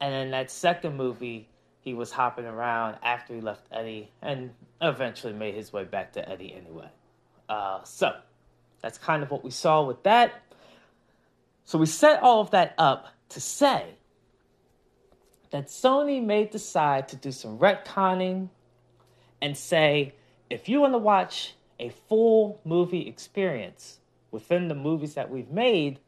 And 0.00 0.14
in 0.14 0.30
that 0.32 0.50
second 0.50 0.96
movie, 0.96 1.48
he 1.80 1.94
was 1.94 2.12
hopping 2.12 2.44
around 2.44 2.96
after 3.02 3.34
he 3.34 3.40
left 3.40 3.66
Eddie 3.72 4.10
and 4.20 4.50
eventually 4.80 5.32
made 5.32 5.54
his 5.54 5.72
way 5.72 5.84
back 5.84 6.12
to 6.12 6.28
Eddie 6.28 6.54
anyway. 6.54 6.88
Uh, 7.52 7.84
so 7.84 8.16
that's 8.80 8.96
kind 8.96 9.22
of 9.22 9.30
what 9.30 9.44
we 9.44 9.50
saw 9.50 9.84
with 9.84 10.02
that. 10.04 10.32
So 11.66 11.76
we 11.76 11.84
set 11.84 12.22
all 12.22 12.40
of 12.40 12.50
that 12.52 12.74
up 12.78 13.08
to 13.28 13.40
say 13.42 13.84
that 15.50 15.66
Sony 15.66 16.24
may 16.24 16.46
decide 16.46 17.08
to 17.08 17.16
do 17.16 17.30
some 17.30 17.58
retconning 17.58 18.48
and 19.42 19.54
say, 19.54 20.14
if 20.48 20.66
you 20.66 20.80
want 20.80 20.94
to 20.94 20.98
watch 20.98 21.54
a 21.78 21.90
full 22.08 22.58
movie 22.64 23.06
experience, 23.06 23.98
within 24.30 24.68
the 24.68 24.74
movies 24.74 25.12
that 25.12 25.28
we've 25.28 25.50
made, 25.50 25.98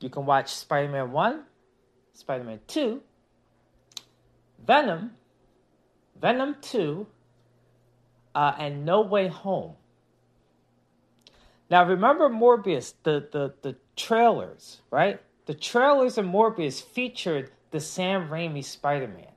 you 0.00 0.10
can 0.10 0.26
watch 0.26 0.52
Spider 0.52 0.90
Man 0.90 1.12
1, 1.12 1.44
Spider 2.14 2.42
Man 2.42 2.58
2, 2.66 3.00
Venom, 4.66 5.12
Venom 6.20 6.56
2, 6.60 7.06
uh, 8.34 8.54
and 8.58 8.84
No 8.84 9.02
Way 9.02 9.28
Home. 9.28 9.76
Now 11.72 11.86
remember 11.86 12.28
Morbius, 12.28 12.92
the, 13.02 13.26
the, 13.32 13.54
the 13.62 13.76
trailers, 13.96 14.82
right? 14.90 15.22
The 15.46 15.54
trailers 15.54 16.18
of 16.18 16.26
Morbius 16.26 16.82
featured 16.82 17.50
the 17.70 17.80
Sam 17.80 18.28
Raimi 18.28 18.62
Spider 18.62 19.08
Man. 19.08 19.32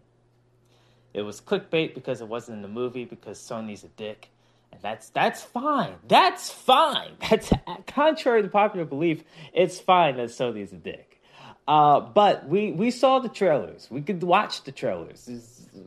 It 1.14 1.22
was 1.22 1.40
clickbait 1.40 1.96
because 1.96 2.20
it 2.20 2.28
wasn't 2.28 2.58
in 2.58 2.62
the 2.62 2.68
movie 2.68 3.06
because 3.06 3.40
Sony's 3.40 3.86
a 3.86 3.88
dick. 3.88 4.32
And 4.74 4.82
that's 4.82 5.08
that's 5.12 5.44
fine. 5.44 5.94
That's 6.10 6.52
fine. 6.52 7.14
That's 7.30 7.54
contrary 7.88 8.42
to 8.42 8.50
popular 8.50 8.86
belief, 8.86 9.24
it's 9.54 9.80
fine 9.80 10.18
that 10.18 10.28
Sony's 10.28 10.74
a 10.74 10.76
dick. 10.76 11.22
Uh, 11.66 12.02
but 12.02 12.50
we 12.50 12.74
we 12.74 12.92
saw 12.92 13.20
the 13.20 13.30
trailers. 13.30 13.88
We 13.90 14.02
could 14.02 14.22
watch 14.22 14.66
the 14.66 14.74
trailers. 14.74 15.30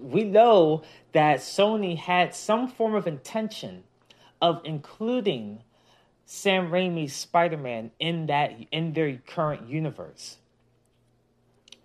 We 0.01 0.25
know 0.25 0.83
that 1.13 1.41
Sony 1.41 1.99
had 1.99 2.35
some 2.35 2.69
form 2.69 2.95
of 2.95 3.07
intention 3.07 3.85
of 4.41 4.63
including 4.65 5.63
Sam 6.31 6.71
Raimi's 6.71 7.15
Spider-Man 7.15 7.91
in 7.99 8.27
that 8.27 8.53
in 8.71 8.93
their 8.93 9.17
current 9.17 9.67
universe. 9.67 10.37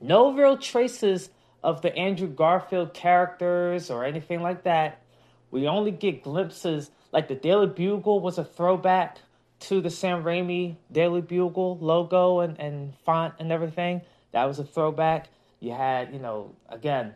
No 0.02 0.34
real 0.34 0.58
traces 0.58 1.30
of 1.64 1.82
the 1.82 1.96
Andrew 1.96 2.28
Garfield 2.28 2.94
characters 2.94 3.90
or 3.90 4.04
anything 4.04 4.42
like 4.42 4.64
that. 4.64 5.02
We 5.50 5.66
only 5.66 5.92
get 5.92 6.24
glimpses, 6.24 6.92
like 7.14 7.30
the 7.30 7.36
Daily 7.36 7.68
Bugle 7.68 8.20
was 8.20 8.38
a 8.38 8.44
throwback 8.44 9.20
to 9.62 9.80
the 9.80 9.90
Sam 9.90 10.26
Raimi 10.26 10.76
Daily 10.92 11.22
Bugle 11.22 11.78
logo 11.78 12.42
and, 12.42 12.60
and 12.60 12.94
font 13.06 13.36
and 13.40 13.50
everything. 13.50 14.02
That 14.34 14.44
was 14.44 14.60
a 14.60 14.66
throwback. 14.66 15.30
You 15.62 15.72
had, 15.72 16.12
you 16.12 16.20
know, 16.20 16.54
again, 16.68 17.16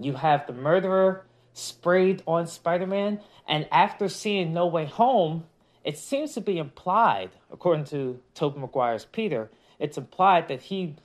you 0.00 0.14
have 0.14 0.46
the 0.46 0.54
murderer 0.54 1.26
sprayed 1.52 2.22
on 2.26 2.46
Spider 2.46 2.86
Man. 2.86 3.20
And 3.46 3.68
after 3.70 4.08
seeing 4.08 4.54
No 4.54 4.66
Way 4.66 4.86
Home, 4.86 5.44
it 5.86 5.96
seems 5.96 6.34
to 6.34 6.40
be 6.40 6.58
implied, 6.58 7.30
according 7.52 7.84
to 7.86 8.20
Tobey 8.34 8.58
Maguire's 8.58 9.04
Peter, 9.04 9.48
it's 9.78 9.96
implied 9.96 10.48
that 10.48 10.60
he 10.62 10.96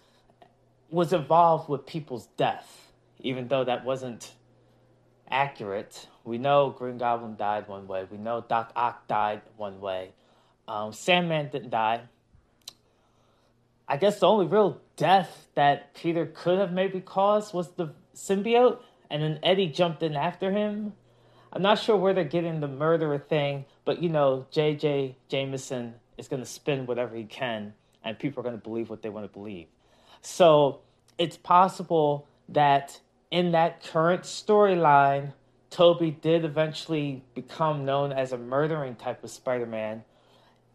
was 0.90 1.14
involved 1.14 1.70
with 1.70 1.86
people's 1.86 2.26
death, 2.36 2.92
even 3.20 3.48
though 3.48 3.64
that 3.64 3.86
wasn't 3.86 4.34
accurate. 5.30 6.08
We 6.24 6.40
know 6.40 6.72
Green 6.72 6.98
Goblin 6.98 7.36
died 7.36 7.68
one 7.68 7.88
way. 7.88 8.08
We 8.10 8.18
know 8.18 8.44
Doc 8.50 8.72
Ock 8.76 9.08
died 9.08 9.44
one 9.56 9.82
way. 9.82 10.14
Um, 10.68 10.94
Sandman 10.94 11.50
didn't 11.52 11.70
die. 11.70 12.02
I 13.88 13.98
guess 13.98 14.20
the 14.20 14.28
only 14.28 14.48
real 14.48 14.82
death 14.96 15.48
that 15.54 15.94
Peter 15.94 16.26
could 16.26 16.58
have 16.58 16.72
maybe 16.72 17.02
caused 17.02 17.54
was 17.54 17.70
the 17.74 17.94
symbiote, 18.16 18.80
and 19.12 19.22
then 19.22 19.40
Eddie 19.44 19.68
jumped 19.68 20.02
in 20.02 20.16
after 20.16 20.52
him. 20.52 20.94
I'm 21.54 21.62
not 21.62 21.80
sure 21.80 21.98
where 21.98 22.14
they're 22.14 22.24
getting 22.24 22.60
the 22.60 22.68
murderer 22.68 23.18
thing, 23.18 23.66
but 23.84 24.02
you 24.02 24.10
know, 24.10 24.46
J.J. 24.52 25.18
Jameson 25.28 25.96
is 26.18 26.28
going 26.28 26.42
to 26.42 26.48
spin 26.48 26.86
whatever 26.86 27.16
he 27.16 27.26
can, 27.26 27.74
and 28.04 28.18
people 28.18 28.40
are 28.40 28.44
going 28.44 28.58
to 28.58 28.64
believe 28.64 28.90
what 28.90 29.02
they 29.02 29.10
want 29.10 29.26
to 29.26 29.34
believe. 29.34 29.68
So 30.22 30.80
it's 31.18 31.38
possible 31.38 32.28
that 32.50 33.00
in 33.32 33.52
that 33.52 33.84
current 33.84 34.24
storyline, 34.24 35.34
Tobey 35.70 36.12
did 36.12 36.46
eventually 36.46 37.24
become 37.34 37.86
known 37.86 38.12
as 38.12 38.32
a 38.32 38.38
murdering 38.38 38.96
type 38.96 39.24
of 39.24 39.30
Spider 39.30 39.66
Man 39.66 40.04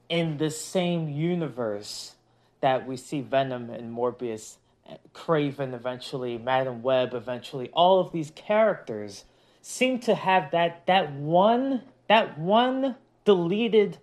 in 0.09 0.39
the 0.39 0.51
same 0.51 1.09
universe 1.09 2.15
that 2.61 2.87
we 2.87 2.97
see 2.97 3.21
Venom 3.21 3.71
and 3.71 3.95
Morbius, 3.95 4.57
eh, 4.89 4.97
Kraven 5.15 5.75
eventually, 5.75 6.39
Madame 6.39 6.83
Web 6.83 7.15
eventually. 7.15 7.71
All 7.73 8.01
of 8.01 8.13
these 8.13 8.31
characters 8.35 9.25
seem 9.69 9.99
to 9.99 10.15
have 10.15 10.53
that 10.53 10.87
that 10.87 11.13
one 11.13 11.83
that 12.07 12.39
one 12.39 12.95
deleted 13.25 13.99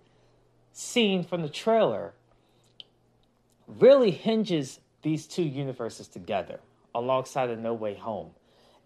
scene 0.74 1.24
from 1.24 1.41
the 1.41 1.48
trailer 1.48 2.13
really 3.65 4.12
hinges 4.12 4.82
these 5.03 5.25
two 5.25 5.41
universes 5.43 6.10
together 6.10 6.60
alongside 6.93 7.50
of 7.50 7.58
No 7.60 7.74
Way 7.74 7.96
Home. 7.96 8.32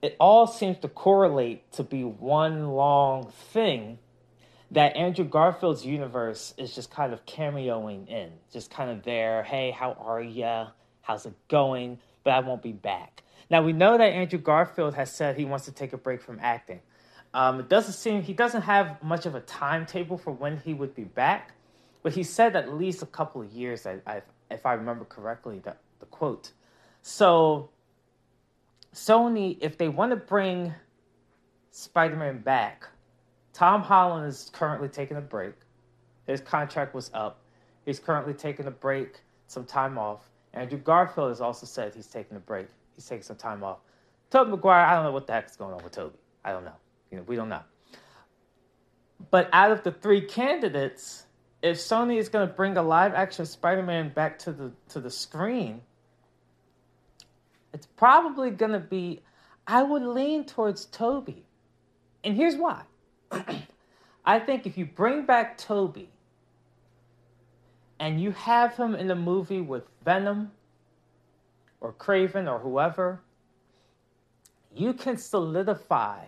It 0.03 0.15
all 0.19 0.46
seems 0.46 0.77
to 0.79 0.88
correlate 0.88 1.72
to 1.74 1.84
be 1.84 2.03
one 2.03 2.67
long 2.67 3.31
thing 3.51 3.98
that 4.69 4.96
Andrew 4.96 5.25
Garfield's 5.25 5.84
universe 5.84 6.53
is 6.57 6.75
just 6.75 6.91
kind 6.91 7.12
of 7.12 7.25
cameoing 7.25 8.07
in, 8.07 8.29
just 8.53 8.69
kind 8.69 8.91
of 8.91 9.01
there. 9.03 9.41
Hey, 9.41 9.72
how 9.72 9.93
are 9.93 10.22
ya? 10.22 10.67
How's 11.01 11.25
it 11.25 11.34
going? 11.48 11.98
But 12.24 12.34
I 12.34 12.41
won't 12.41 12.62
be 12.62 12.74
back. 12.74 13.24
Now 13.50 13.62
we 13.62 13.74
know 13.74 13.98
that 13.98 14.06
Andrew 14.06 14.39
Garfield 14.39 14.96
has 14.96 15.13
said 15.13 15.38
he 15.38 15.46
wants 15.46 15.66
to 15.66 15.72
take 15.72 15.94
a 15.94 15.98
break 15.98 16.22
from 16.22 16.39
acting. 16.42 16.82
Um, 17.34 17.60
it 17.60 17.70
doesn't 17.70 17.94
seem 17.94 18.22
he 18.22 18.34
doesn't 18.34 18.63
have 18.63 19.01
much 19.04 19.25
of 19.25 19.36
a 19.36 19.42
timetable 19.42 20.18
for 20.18 20.32
when 20.32 20.58
he 20.58 20.74
would 20.74 20.96
be 20.96 21.04
back, 21.04 21.51
but 22.04 22.13
he 22.13 22.24
said 22.24 22.56
at 22.56 22.74
least 22.74 23.01
a 23.01 23.06
couple 23.06 23.42
of 23.42 23.51
years. 23.51 23.86
I, 23.86 24.00
I 24.06 24.22
if 24.50 24.66
I 24.66 24.74
remember 24.74 25.06
correctly, 25.06 25.60
the, 25.60 25.75
the 26.00 26.06
quote. 26.08 26.51
So 27.01 27.70
Sony, 28.94 29.58
if 29.62 29.77
they 29.77 29.89
want 29.89 30.12
to 30.12 30.16
bring 30.16 30.74
Spider-Man 31.72 32.39
back, 32.39 32.88
Tom 33.54 33.82
Holland 33.82 34.27
is 34.27 34.50
currently 34.54 34.88
taking 34.88 35.18
a 35.18 35.22
break. 35.22 35.54
His 36.25 36.42
contract 36.42 36.94
was 36.94 37.12
up. 37.13 37.42
He's 37.86 38.00
currently 38.00 38.34
taking 38.34 38.66
a 38.66 38.72
break, 38.72 39.22
some 39.48 39.66
time 39.66 39.98
off. 39.98 40.30
Andrew 40.54 40.80
Garfield 40.80 41.30
has 41.30 41.42
also 41.42 41.66
said 41.66 41.94
he's 41.94 42.08
taking 42.08 42.36
a 42.36 42.39
break. 42.39 42.68
He's 42.98 43.06
taking 43.06 43.24
some 43.24 43.38
time 43.38 43.63
off. 43.63 43.77
Tobey 44.30 44.51
Maguire, 44.51 44.86
I 44.86 44.96
don't 44.96 45.06
know 45.06 45.12
what 45.12 45.27
the 45.27 45.34
heck 45.34 45.50
is 45.50 45.56
going 45.56 45.74
on 45.74 45.82
with 45.84 45.94
Tobey. 45.94 46.18
I 46.44 46.51
don't 46.51 46.66
know. 46.66 46.74
You 47.12 47.20
know, 47.20 47.24
we 47.25 47.38
don't 47.38 47.48
know. 47.48 47.62
But 49.32 49.50
out 49.54 49.72
of 49.72 49.84
the 49.84 49.92
three 49.92 50.22
candidates, 50.22 51.25
if 51.62 51.77
Sony 51.77 52.18
is 52.18 52.27
going 52.27 52.48
to 52.48 52.54
bring 52.54 52.75
a 52.75 52.84
live 52.84 53.13
action 53.13 53.46
Spider-Man 53.46 54.10
back 54.10 54.39
to 54.39 54.51
the 54.51 54.72
to 54.89 55.00
the 55.00 55.10
screen, 55.10 55.82
it's 57.74 57.86
probably 57.86 58.51
going 58.51 58.74
to 58.74 58.80
be 58.80 59.22
I 59.66 59.84
would 59.84 60.01
lean 60.01 60.46
towards 60.46 60.86
Tobey, 60.86 61.44
And 62.24 62.36
here's 62.36 62.56
why. 62.56 62.84
I 64.25 64.39
think 64.39 64.66
if 64.66 64.77
you 64.77 64.86
bring 64.86 65.25
back 65.25 65.58
Tobey, 65.58 66.10
and 68.00 68.22
you 68.22 68.32
have 68.32 68.75
him 68.75 68.96
in 68.96 69.10
a 69.12 69.16
movie 69.16 69.62
with 69.62 69.84
Venom 70.06 70.51
or 71.81 71.93
Kraven 71.93 72.51
or 72.51 72.60
whoever, 72.60 73.22
you 74.74 74.93
can 74.93 75.17
solidify 75.17 76.25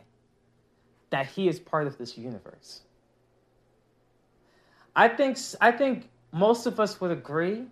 that 1.10 1.28
he 1.28 1.48
is 1.48 1.60
part 1.60 1.88
of 1.88 1.98
this 1.98 2.18
universe. 2.18 2.82
I 4.96 5.08
think 5.08 5.38
I 5.62 5.72
think 5.72 6.10
most 6.32 6.66
of 6.66 6.80
us 6.80 7.00
would 7.02 7.12
agree 7.12 7.66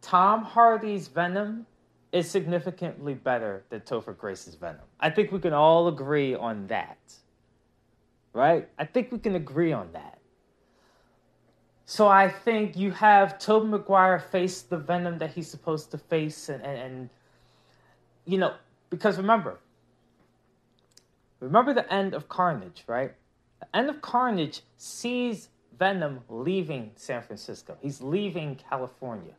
Tom 0.00 0.42
Hardy's 0.42 1.08
Venom 1.08 1.66
is 2.12 2.30
significantly 2.30 3.14
better 3.14 3.64
than 3.70 3.80
Topher 3.80 4.16
Grace's 4.16 4.54
Venom. 4.54 4.80
I 5.00 5.10
think 5.10 5.32
we 5.32 5.40
can 5.40 5.52
all 5.52 5.88
agree 5.88 6.34
on 6.34 6.66
that. 6.68 6.98
Right? 8.32 8.68
I 8.78 8.84
think 8.84 9.12
we 9.12 9.18
can 9.18 9.34
agree 9.34 9.72
on 9.72 9.90
that. 9.92 10.15
So 11.86 12.08
I 12.08 12.28
think 12.28 12.76
you 12.76 12.90
have 12.90 13.38
Tobey 13.38 13.68
Maguire 13.68 14.18
face 14.18 14.60
the 14.62 14.76
Venom 14.76 15.18
that 15.18 15.30
he's 15.30 15.48
supposed 15.48 15.90
to 15.92 15.98
face 15.98 16.48
and, 16.48 16.62
and, 16.62 16.78
and 16.78 17.10
you 18.24 18.38
know, 18.38 18.54
because 18.90 19.16
remember, 19.16 19.58
Remember 21.40 21.74
the 21.74 21.92
end 21.92 22.14
of 22.14 22.28
Carnage, 22.28 22.84
right? 22.86 23.12
The 23.60 23.76
end 23.76 23.90
of 23.90 24.00
Carnage 24.00 24.62
sees 24.76 25.48
Venom 25.78 26.20
leaving 26.28 26.92
San 26.96 27.22
Francisco. 27.22 27.76
He's 27.80 28.00
leaving 28.00 28.56
California. 28.56 29.34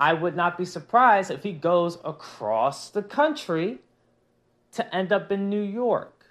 I 0.00 0.12
would 0.14 0.34
not 0.34 0.58
be 0.58 0.64
surprised 0.64 1.30
if 1.30 1.44
he 1.44 1.52
goes 1.52 1.98
across 2.04 2.90
the 2.90 3.02
country 3.02 3.78
to 4.72 4.94
end 4.94 5.12
up 5.12 5.30
in 5.30 5.48
New 5.48 5.62
York, 5.62 6.21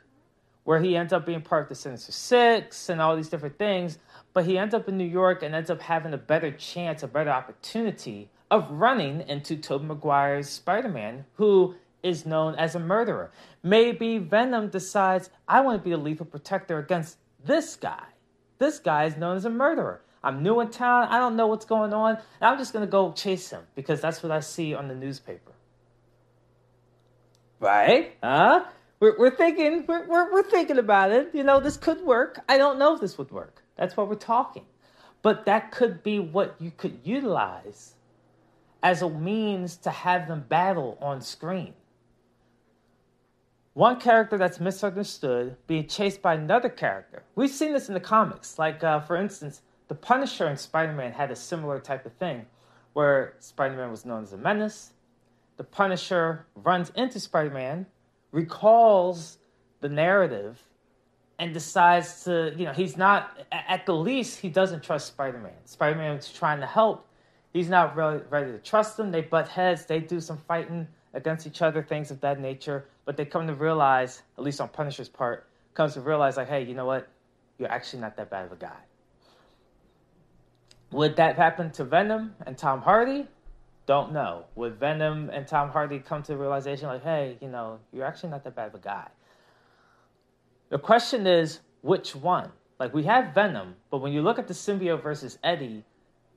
where 0.64 0.82
he 0.82 0.96
ends 0.96 1.12
up 1.14 1.26
being 1.26 1.42
part 1.42 1.64
of 1.64 1.70
the 1.70 1.76
Sinister 1.76 2.12
Six 2.12 2.90
and 2.90 3.02
all 3.02 3.16
these 3.16 3.30
different 3.30 3.58
things. 3.58 3.98
But 4.34 4.46
he 4.46 4.58
ends 4.58 4.74
up 4.74 4.88
in 4.88 4.98
New 4.98 5.04
York 5.04 5.44
and 5.44 5.54
ends 5.54 5.70
up 5.70 5.82
having 5.82 6.14
a 6.14 6.18
better 6.18 6.52
chance, 6.52 7.04
a 7.04 7.08
better 7.08 7.32
opportunity 7.32 8.30
of 8.50 8.70
running 8.70 9.28
into 9.28 9.56
Tobey 9.56 9.86
Maguire's 9.86 10.50
Spider 10.50 10.90
Man, 10.90 11.26
who 11.36 11.76
is 12.04 12.26
known 12.26 12.56
as 12.56 12.76
a 12.76 12.80
murderer. 12.80 13.32
Maybe 13.64 14.18
Venom 14.18 14.70
decides, 14.70 15.30
I 15.48 15.62
want 15.62 15.82
to 15.82 15.84
be 15.84 15.94
a 15.94 15.98
lethal 15.98 16.26
protector 16.26 16.80
against 16.80 17.18
this 17.44 17.76
guy. 17.76 18.04
This 18.58 18.80
guy 18.80 19.06
is 19.06 19.18
known 19.18 19.38
as 19.38 19.46
a 19.46 19.50
murderer. 19.50 20.02
I'm 20.24 20.44
new 20.44 20.60
in 20.60 20.70
town. 20.70 21.08
I 21.10 21.18
don't 21.18 21.36
know 21.36 21.48
what's 21.48 21.66
going 21.66 21.94
on. 21.94 22.18
I'm 22.42 22.58
just 22.58 22.74
going 22.74 22.86
to 22.86 22.92
go 22.92 23.12
chase 23.12 23.50
him 23.50 23.64
because 23.76 24.02
that's 24.02 24.22
what 24.22 24.32
I 24.32 24.40
see 24.40 24.74
on 24.76 24.88
the 24.88 24.96
newspaper. 24.96 25.52
Right? 27.60 28.18
Huh? 28.22 28.66
We're, 29.02 29.18
we're 29.18 29.36
thinking, 29.36 29.84
we're, 29.88 30.08
we're, 30.08 30.32
we're 30.32 30.44
thinking 30.44 30.78
about 30.78 31.12
it. 31.12 31.32
You 31.34 31.44
know, 31.44 31.60
this 31.60 31.76
could 31.76 32.02
work. 32.02 32.40
I 32.48 32.58
don't 32.58 32.80
know 32.80 32.94
if 32.94 33.02
this 33.02 33.18
would 33.18 33.32
work. 33.32 33.64
That's 33.76 33.98
why 33.98 34.04
we're 34.04 34.16
talking. 34.16 34.64
But 35.24 35.46
that 35.46 35.72
could 35.72 36.04
be 36.04 36.20
what 36.20 36.56
you 36.60 36.72
could 36.72 37.00
utilize 37.04 37.96
as 38.84 39.02
a 39.02 39.10
means 39.10 39.76
to 39.78 39.90
have 39.90 40.28
them 40.28 40.46
battle 40.48 40.98
on 41.02 41.20
screen. 41.22 41.74
One 43.74 44.00
character 44.00 44.38
that's 44.38 44.60
misunderstood 44.60 45.56
being 45.66 45.88
chased 45.88 46.22
by 46.22 46.36
another 46.36 46.70
character. 46.70 47.24
We've 47.36 47.50
seen 47.50 47.74
this 47.74 47.88
in 47.88 47.94
the 47.94 48.00
comics. 48.00 48.60
Like, 48.60 48.84
uh, 48.84 49.00
for 49.00 49.16
instance, 49.16 49.62
the 49.88 49.96
Punisher 49.96 50.46
and 50.46 50.60
Spider 50.60 50.94
Man 50.94 51.14
had 51.14 51.32
a 51.32 51.36
similar 51.36 51.80
type 51.80 52.06
of 52.06 52.14
thing 52.14 52.46
where 52.94 53.34
Spider 53.40 53.78
Man 53.78 53.90
was 53.90 54.06
known 54.06 54.24
as 54.24 54.34
a 54.34 54.38
menace. 54.38 54.92
The 55.58 55.64
Punisher 55.64 56.46
runs 56.56 56.92
into 56.96 57.20
Spider 57.20 57.52
Man, 57.52 57.86
recalls 58.32 59.38
the 59.82 59.90
narrative, 59.90 60.62
and 61.40 61.56
decides 61.56 62.24
to, 62.24 62.54
you 62.56 62.66
know, 62.66 62.72
he's 62.72 62.96
not, 62.96 63.40
at 63.52 63.88
the 63.88 63.96
least, 63.96 64.40
he 64.40 64.48
doesn't 64.48 64.84
trust 64.84 65.08
Spider 65.08 65.40
Man. 65.40 65.52
Spider 65.66 65.98
Man's 65.98 66.32
trying 66.32 66.60
to 66.60 66.68
help. 66.68 67.08
He's 67.52 67.68
not 67.68 67.96
really 67.96 68.22
ready 68.30 68.52
to 68.52 68.60
trust 68.60 69.00
him. 69.00 69.12
They 69.12 69.22
butt 69.22 69.48
heads, 69.48 69.88
they 69.88 70.00
do 70.00 70.20
some 70.20 70.38
fighting 70.38 70.88
against 71.16 71.48
each 71.48 71.64
other, 71.64 71.82
things 71.82 72.12
of 72.12 72.22
that 72.22 72.40
nature. 72.40 72.86
But 73.06 73.18
they 73.18 73.26
come 73.26 73.48
to 73.48 73.56
realize, 73.56 74.22
at 74.38 74.44
least 74.44 74.62
on 74.62 74.70
Punisher's 74.70 75.10
part, 75.10 75.48
comes 75.74 75.96
to 75.96 76.02
realize, 76.02 76.38
like, 76.38 76.48
hey, 76.48 76.64
you 76.64 76.76
know 76.76 76.86
what? 76.86 77.08
You're 77.58 77.72
actually 77.72 78.02
not 78.02 78.16
that 78.18 78.30
bad 78.30 78.46
of 78.46 78.52
a 78.52 78.56
guy. 78.56 78.78
Would 80.92 81.16
that 81.16 81.38
happen 81.38 81.72
to 81.72 81.84
Venom 81.84 82.36
and 82.46 82.56
Tom 82.56 82.82
Hardy? 82.82 83.28
Don't 83.86 84.14
know. 84.14 84.46
Would 84.56 84.80
Venom 84.80 85.30
and 85.32 85.48
Tom 85.48 85.70
Hardy 85.70 86.00
come 86.00 86.22
to 86.24 86.34
the 86.34 86.38
realization, 86.38 86.88
like, 86.88 87.04
hey, 87.04 87.38
you 87.42 87.50
know, 87.50 87.80
you're 87.92 88.06
actually 88.06 88.30
not 88.30 88.44
that 88.44 88.56
bad 88.56 88.68
of 88.68 88.76
a 88.76 88.80
guy? 88.80 89.08
The 90.70 90.78
question 90.78 91.28
is, 91.28 91.60
which 91.82 92.16
one? 92.16 92.52
Like, 92.80 92.94
we 92.94 93.04
have 93.04 93.34
Venom, 93.34 93.76
but 93.90 94.00
when 94.00 94.14
you 94.14 94.22
look 94.22 94.40
at 94.40 94.48
the 94.48 94.54
symbiote 94.54 95.04
versus 95.04 95.38
Eddie, 95.44 95.84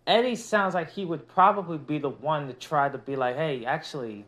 Eddie 0.07 0.37
sounds 0.37 0.75
like 0.75 0.91
he 0.91 1.05
would 1.05 1.27
probably 1.29 1.79
be 1.79 1.99
the 1.99 2.11
one 2.11 2.47
to 2.49 2.53
try 2.53 2.89
to 2.89 2.99
be 2.99 3.17
like, 3.17 3.37
hey, 3.37 3.65
actually, 3.65 4.25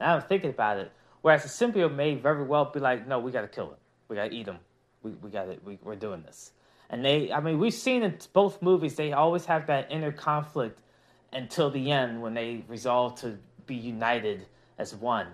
now 0.00 0.16
I'm 0.16 0.22
thinking 0.22 0.50
about 0.50 0.78
it. 0.78 0.92
Whereas 1.22 1.42
the 1.42 1.48
symbiote 1.48 1.94
may 1.94 2.14
very 2.14 2.44
well 2.44 2.66
be 2.66 2.80
like, 2.80 3.06
no, 3.06 3.18
we 3.18 3.32
got 3.32 3.42
to 3.42 3.48
kill 3.48 3.70
him. 3.70 3.78
We 4.08 4.16
got 4.16 4.30
to 4.30 4.34
eat 4.34 4.46
him. 4.46 4.58
We, 5.02 5.12
we 5.12 5.30
got 5.30 5.48
it. 5.48 5.62
We, 5.64 5.78
we're 5.82 5.96
doing 5.96 6.22
this. 6.22 6.52
And 6.90 7.02
they, 7.02 7.32
I 7.32 7.40
mean, 7.40 7.58
we've 7.58 7.72
seen 7.72 8.02
in 8.02 8.18
both 8.34 8.60
movies, 8.60 8.94
they 8.94 9.12
always 9.12 9.46
have 9.46 9.66
that 9.68 9.90
inner 9.90 10.12
conflict 10.12 10.78
until 11.34 11.70
the 11.70 11.90
end 11.90 12.22
when 12.22 12.34
they 12.34 12.64
resolve 12.68 13.20
to 13.20 13.36
be 13.66 13.74
united 13.74 14.46
as 14.78 14.94
one. 14.94 15.26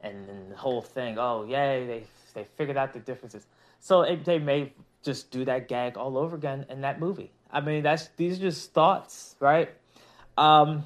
And, 0.00 0.28
and 0.28 0.52
the 0.52 0.56
whole 0.56 0.80
thing, 0.80 1.18
oh, 1.18 1.44
yay, 1.44 1.86
they, 1.86 2.04
they 2.34 2.46
figured 2.56 2.76
out 2.76 2.92
the 2.92 3.00
differences. 3.00 3.46
So 3.80 4.02
it, 4.02 4.24
they 4.24 4.38
may 4.38 4.72
just 5.02 5.30
do 5.30 5.44
that 5.44 5.68
gag 5.68 5.96
all 5.96 6.16
over 6.16 6.36
again 6.36 6.66
in 6.68 6.80
that 6.82 7.00
movie. 7.00 7.32
I 7.50 7.60
mean, 7.60 7.82
that's 7.82 8.08
these 8.16 8.38
are 8.38 8.42
just 8.42 8.72
thoughts, 8.72 9.34
right? 9.40 9.70
Um, 10.36 10.84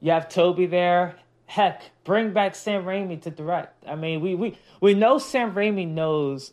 you 0.00 0.10
have 0.10 0.28
Tobey 0.28 0.66
there. 0.66 1.16
Heck, 1.46 1.82
bring 2.04 2.32
back 2.32 2.54
Sam 2.54 2.84
Raimi 2.84 3.20
to 3.22 3.30
direct. 3.30 3.84
I 3.86 3.94
mean, 3.94 4.20
we 4.20 4.34
we 4.34 4.58
we 4.80 4.94
know 4.94 5.18
Sam 5.18 5.54
Raimi 5.54 5.86
knows. 5.86 6.52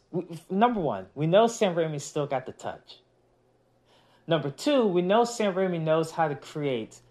Number 0.49 0.79
one, 0.79 1.07
we 1.15 1.25
know 1.25 1.47
Sam 1.47 1.73
Raimi 1.73 1.99
still 1.99 2.27
got 2.27 2.45
the 2.45 2.51
touch. 2.51 2.99
Number 4.31 4.49
two, 4.49 4.87
we 4.87 5.01
know 5.01 5.25
Sam 5.25 5.55
Raimi 5.55 5.81
knows 5.81 6.11
how 6.11 6.29
to 6.29 6.35
create 6.35 7.01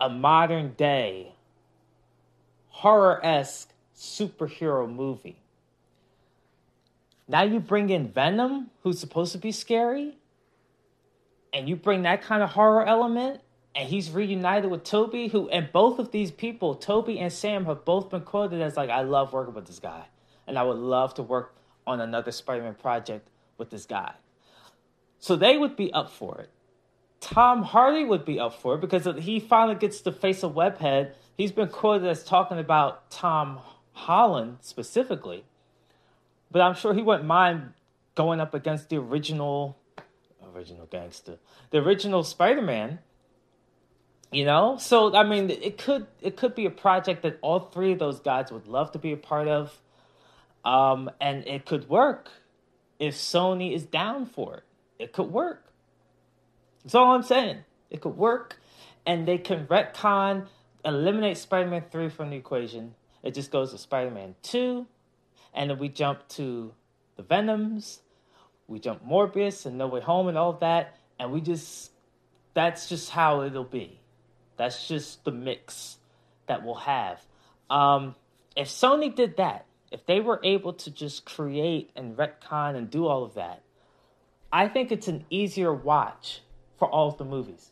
a 0.00 0.08
modern 0.08 0.74
day 0.74 1.32
horror 2.68 3.18
esque 3.26 3.72
superhero 3.96 4.88
movie. 4.88 5.42
Now 7.26 7.42
you 7.42 7.58
bring 7.58 7.90
in 7.90 8.12
Venom, 8.12 8.70
who's 8.84 9.00
supposed 9.00 9.32
to 9.32 9.38
be 9.38 9.50
scary, 9.50 10.16
and 11.52 11.68
you 11.68 11.74
bring 11.74 12.02
that 12.02 12.22
kind 12.22 12.40
of 12.40 12.50
horror 12.50 12.86
element, 12.86 13.40
and 13.74 13.88
he's 13.88 14.08
reunited 14.08 14.70
with 14.70 14.84
Tobey, 14.84 15.26
who 15.26 15.48
and 15.48 15.72
both 15.72 15.98
of 15.98 16.12
these 16.12 16.30
people, 16.30 16.76
Tobey 16.76 17.18
and 17.18 17.32
Sam, 17.32 17.64
have 17.64 17.84
both 17.84 18.10
been 18.10 18.22
quoted 18.22 18.62
as 18.62 18.76
like, 18.76 18.90
I 18.90 19.02
love 19.02 19.32
working 19.32 19.54
with 19.54 19.66
this 19.66 19.80
guy. 19.80 20.04
And 20.46 20.56
I 20.56 20.62
would 20.62 20.78
love 20.78 21.14
to 21.14 21.24
work 21.24 21.56
on 21.84 22.00
another 22.00 22.30
Spider-Man 22.30 22.76
project 22.76 23.26
with 23.56 23.70
this 23.70 23.86
guy. 23.86 24.12
So 25.18 25.36
they 25.36 25.58
would 25.58 25.76
be 25.76 25.92
up 25.92 26.10
for 26.10 26.40
it. 26.40 26.50
Tom 27.20 27.62
Hardy 27.62 28.04
would 28.04 28.24
be 28.24 28.38
up 28.38 28.60
for 28.60 28.76
it 28.76 28.80
because 28.80 29.08
he 29.22 29.40
finally 29.40 29.76
gets 29.76 30.00
to 30.02 30.12
face 30.12 30.42
a 30.42 30.48
webhead. 30.48 31.12
He's 31.36 31.50
been 31.50 31.68
quoted 31.68 32.06
as 32.06 32.22
talking 32.22 32.58
about 32.58 33.10
Tom 33.10 33.60
Holland 33.92 34.58
specifically 34.60 35.44
but 36.50 36.62
I'm 36.62 36.74
sure 36.74 36.94
he 36.94 37.02
wouldn't 37.02 37.26
mind 37.26 37.72
going 38.14 38.40
up 38.40 38.54
against 38.54 38.88
the 38.88 38.96
original, 38.96 39.76
original 40.54 40.86
gangster, 40.86 41.38
the 41.70 41.78
original 41.78 42.22
Spider-Man. 42.22 43.00
You 44.30 44.44
know, 44.44 44.76
so 44.78 45.16
I 45.16 45.24
mean, 45.24 45.48
it 45.48 45.78
could 45.78 46.06
it 46.20 46.36
could 46.36 46.54
be 46.54 46.66
a 46.66 46.70
project 46.70 47.22
that 47.22 47.38
all 47.40 47.60
three 47.60 47.92
of 47.92 47.98
those 47.98 48.20
guys 48.20 48.52
would 48.52 48.68
love 48.68 48.92
to 48.92 48.98
be 48.98 49.12
a 49.12 49.16
part 49.16 49.48
of, 49.48 49.78
um, 50.66 51.10
and 51.18 51.46
it 51.48 51.64
could 51.64 51.88
work 51.88 52.28
if 52.98 53.14
Sony 53.14 53.74
is 53.74 53.84
down 53.84 54.26
for 54.26 54.56
it. 54.56 54.64
It 54.98 55.12
could 55.12 55.30
work. 55.30 55.72
That's 56.82 56.94
all 56.94 57.12
I'm 57.12 57.22
saying. 57.22 57.58
It 57.90 58.00
could 58.00 58.16
work, 58.16 58.60
and 59.06 59.26
they 59.26 59.38
can 59.38 59.66
retcon, 59.66 60.46
eliminate 60.84 61.38
Spider-Man 61.38 61.84
three 61.90 62.08
from 62.08 62.30
the 62.30 62.36
equation. 62.36 62.94
It 63.22 63.34
just 63.34 63.50
goes 63.50 63.72
to 63.72 63.78
Spider-Man 63.78 64.34
two, 64.42 64.86
and 65.54 65.70
then 65.70 65.78
we 65.78 65.88
jump 65.88 66.28
to 66.30 66.72
the 67.16 67.22
Venoms, 67.22 68.00
we 68.66 68.78
jump 68.78 69.04
Morbius 69.04 69.66
and 69.66 69.78
No 69.78 69.88
Way 69.88 70.00
Home 70.00 70.28
and 70.28 70.38
all 70.38 70.50
of 70.50 70.60
that, 70.60 70.96
and 71.18 71.32
we 71.32 71.40
just 71.40 71.90
that's 72.54 72.88
just 72.88 73.10
how 73.10 73.42
it'll 73.42 73.64
be. 73.64 74.00
That's 74.56 74.88
just 74.88 75.24
the 75.24 75.30
mix 75.30 75.98
that 76.46 76.64
we'll 76.64 76.74
have. 76.74 77.20
Um, 77.70 78.14
if 78.56 78.68
Sony 78.68 79.14
did 79.14 79.36
that, 79.36 79.66
if 79.90 80.04
they 80.06 80.20
were 80.20 80.40
able 80.42 80.72
to 80.74 80.90
just 80.90 81.24
create 81.24 81.90
and 81.94 82.16
retcon 82.16 82.74
and 82.74 82.90
do 82.90 83.06
all 83.06 83.24
of 83.24 83.34
that, 83.34 83.62
I 84.52 84.68
think 84.68 84.92
it's 84.92 85.08
an 85.08 85.24
easier 85.30 85.72
watch 85.72 86.40
for 86.78 86.88
all 86.88 87.08
of 87.08 87.18
the 87.18 87.24
movies. 87.24 87.70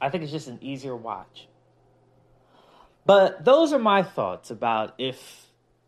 I 0.00 0.08
think 0.10 0.22
it's 0.22 0.32
just 0.32 0.48
an 0.48 0.58
easier 0.60 0.96
watch. 0.96 1.48
But 3.06 3.44
those 3.44 3.72
are 3.72 3.78
my 3.78 4.02
thoughts 4.02 4.50
about 4.50 4.94
if 4.98 5.46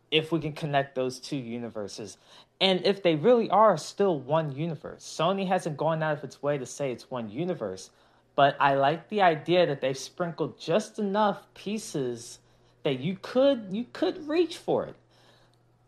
if 0.09 0.31
we 0.31 0.39
can 0.39 0.53
connect 0.53 0.95
those 0.95 1.19
two 1.19 1.35
universes 1.35 2.17
and 2.61 2.85
if 2.85 3.03
they 3.03 3.15
really 3.15 3.49
are 3.49 3.77
still 3.77 4.17
one 4.17 4.55
universe. 4.55 5.03
Sony 5.03 5.47
hasn't 5.47 5.77
gone 5.77 6.01
out 6.01 6.17
of 6.17 6.23
its 6.23 6.41
way 6.41 6.57
to 6.57 6.65
say 6.65 6.91
it's 6.91 7.11
one 7.11 7.29
universe, 7.29 7.89
but 8.35 8.55
I 8.59 8.75
like 8.75 9.09
the 9.09 9.21
idea 9.21 9.65
that 9.67 9.81
they've 9.81 9.97
sprinkled 9.97 10.59
just 10.59 10.97
enough 10.97 11.53
pieces 11.53 12.39
that 12.83 12.99
you 12.99 13.17
could 13.21 13.67
you 13.71 13.85
could 13.91 14.27
reach 14.27 14.57
for 14.57 14.85
it. 14.85 14.95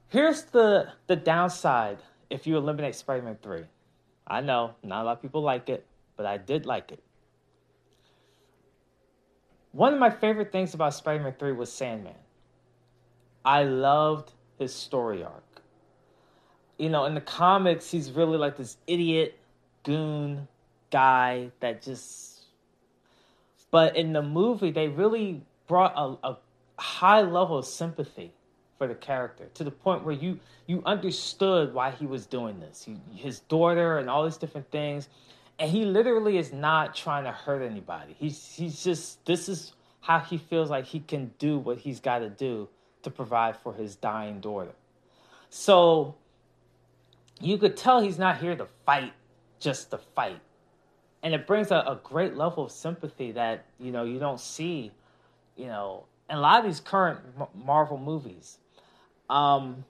Here's 0.10 0.44
the 0.44 0.89
the 1.08 1.15
downside 1.15 2.00
if 2.30 2.46
you 2.46 2.58
eliminate 2.58 2.96
Spider-Man 2.96 3.38
3. 3.42 3.63
I 4.28 4.42
know 4.42 4.76
not 4.84 5.04
a 5.04 5.06
lot 5.06 5.12
of 5.13 5.22
people 5.22 5.42
like 5.42 5.70
it, 5.70 5.86
but 6.15 6.26
I 6.26 6.38
did 6.38 6.65
like 6.65 6.92
it. 6.92 7.04
One 9.72 9.94
of 9.94 10.00
my 10.00 10.10
favorite 10.10 10.52
things 10.52 10.74
about 10.74 10.94
Spider-Man 10.94 11.36
3 11.38 11.52
was 11.54 11.72
Sandman. 11.72 12.15
I 13.46 13.63
loved 13.63 14.34
his 14.58 14.74
story 14.74 15.24
arc. 15.24 15.44
You 16.78 16.89
know, 16.89 17.06
in 17.06 17.13
the 17.13 17.22
comics, 17.22 17.89
he's 17.89 18.12
really 18.12 18.38
like 18.38 18.58
this 18.58 18.78
idiot 18.88 19.38
goon 19.84 20.48
guy 20.92 21.52
that 21.60 21.82
just. 21.82 22.42
But 23.72 23.96
in 23.96 24.13
the 24.13 24.22
movie, 24.22 24.72
they 24.72 24.88
really 24.88 25.44
brought 25.68 25.94
a, 25.96 26.28
a 26.28 26.38
high 26.78 27.22
level 27.22 27.58
of 27.58 27.65
sympathy 27.65 28.34
for 28.80 28.88
the 28.88 28.96
character 28.96 29.48
to 29.54 29.63
the 29.63 29.70
point 29.70 30.04
where 30.04 30.15
you 30.15 30.39
you 30.65 30.82
understood 30.86 31.74
why 31.74 31.92
he 31.92 32.08
was 32.08 32.26
doing 32.26 32.60
this. 32.60 32.84
He, 32.84 32.98
his 33.13 33.42
daughter 33.42 34.00
and 34.00 34.10
all 34.10 34.24
these 34.24 34.38
different 34.38 34.72
things, 34.72 35.10
and 35.60 35.70
he 35.70 35.86
literally 35.86 36.39
is 36.39 36.52
not 36.52 36.96
trying 36.96 37.26
to 37.26 37.32
hurt 37.32 37.62
anybody. 37.62 38.15
He's 38.18 38.56
he's 38.56 38.84
just 38.84 39.24
this 39.26 39.48
is 39.48 39.74
how 40.02 40.20
he 40.20 40.38
feels 40.38 40.72
like 40.72 40.86
he 40.86 41.02
can 41.02 41.32
do 41.38 41.60
what 41.60 41.78
he's 41.78 42.00
got 42.00 42.20
to 42.20 42.30
do 42.30 42.68
to 43.04 43.12
provide 43.12 43.58
for 43.58 43.74
his 43.74 43.96
dying 43.96 44.39
daughter. 44.39 44.74
So 45.50 46.15
you 47.42 47.58
could 47.58 47.78
tell 47.78 48.02
he's 48.02 48.18
not 48.18 48.38
here 48.38 48.56
to 48.56 48.68
fight 48.86 49.13
just 49.60 49.92
to 49.92 49.98
fight. 49.98 50.39
And 51.22 51.34
it 51.34 51.46
brings 51.46 51.72
a, 51.72 51.76
a 51.76 52.00
great 52.02 52.36
level 52.36 52.65
of 52.65 52.72
sympathy 52.72 53.34
that, 53.34 53.65
you 53.78 53.92
know, 53.92 54.04
you 54.04 54.20
don't 54.20 54.39
see, 54.39 54.92
you 55.58 55.68
know, 55.68 56.06
in 56.30 56.38
a 56.38 56.39
lot 56.39 56.60
of 56.60 56.65
these 56.65 56.80
current 56.80 57.20
Marvel 57.56 57.98
movies. 57.98 58.59
Um, 59.30 59.86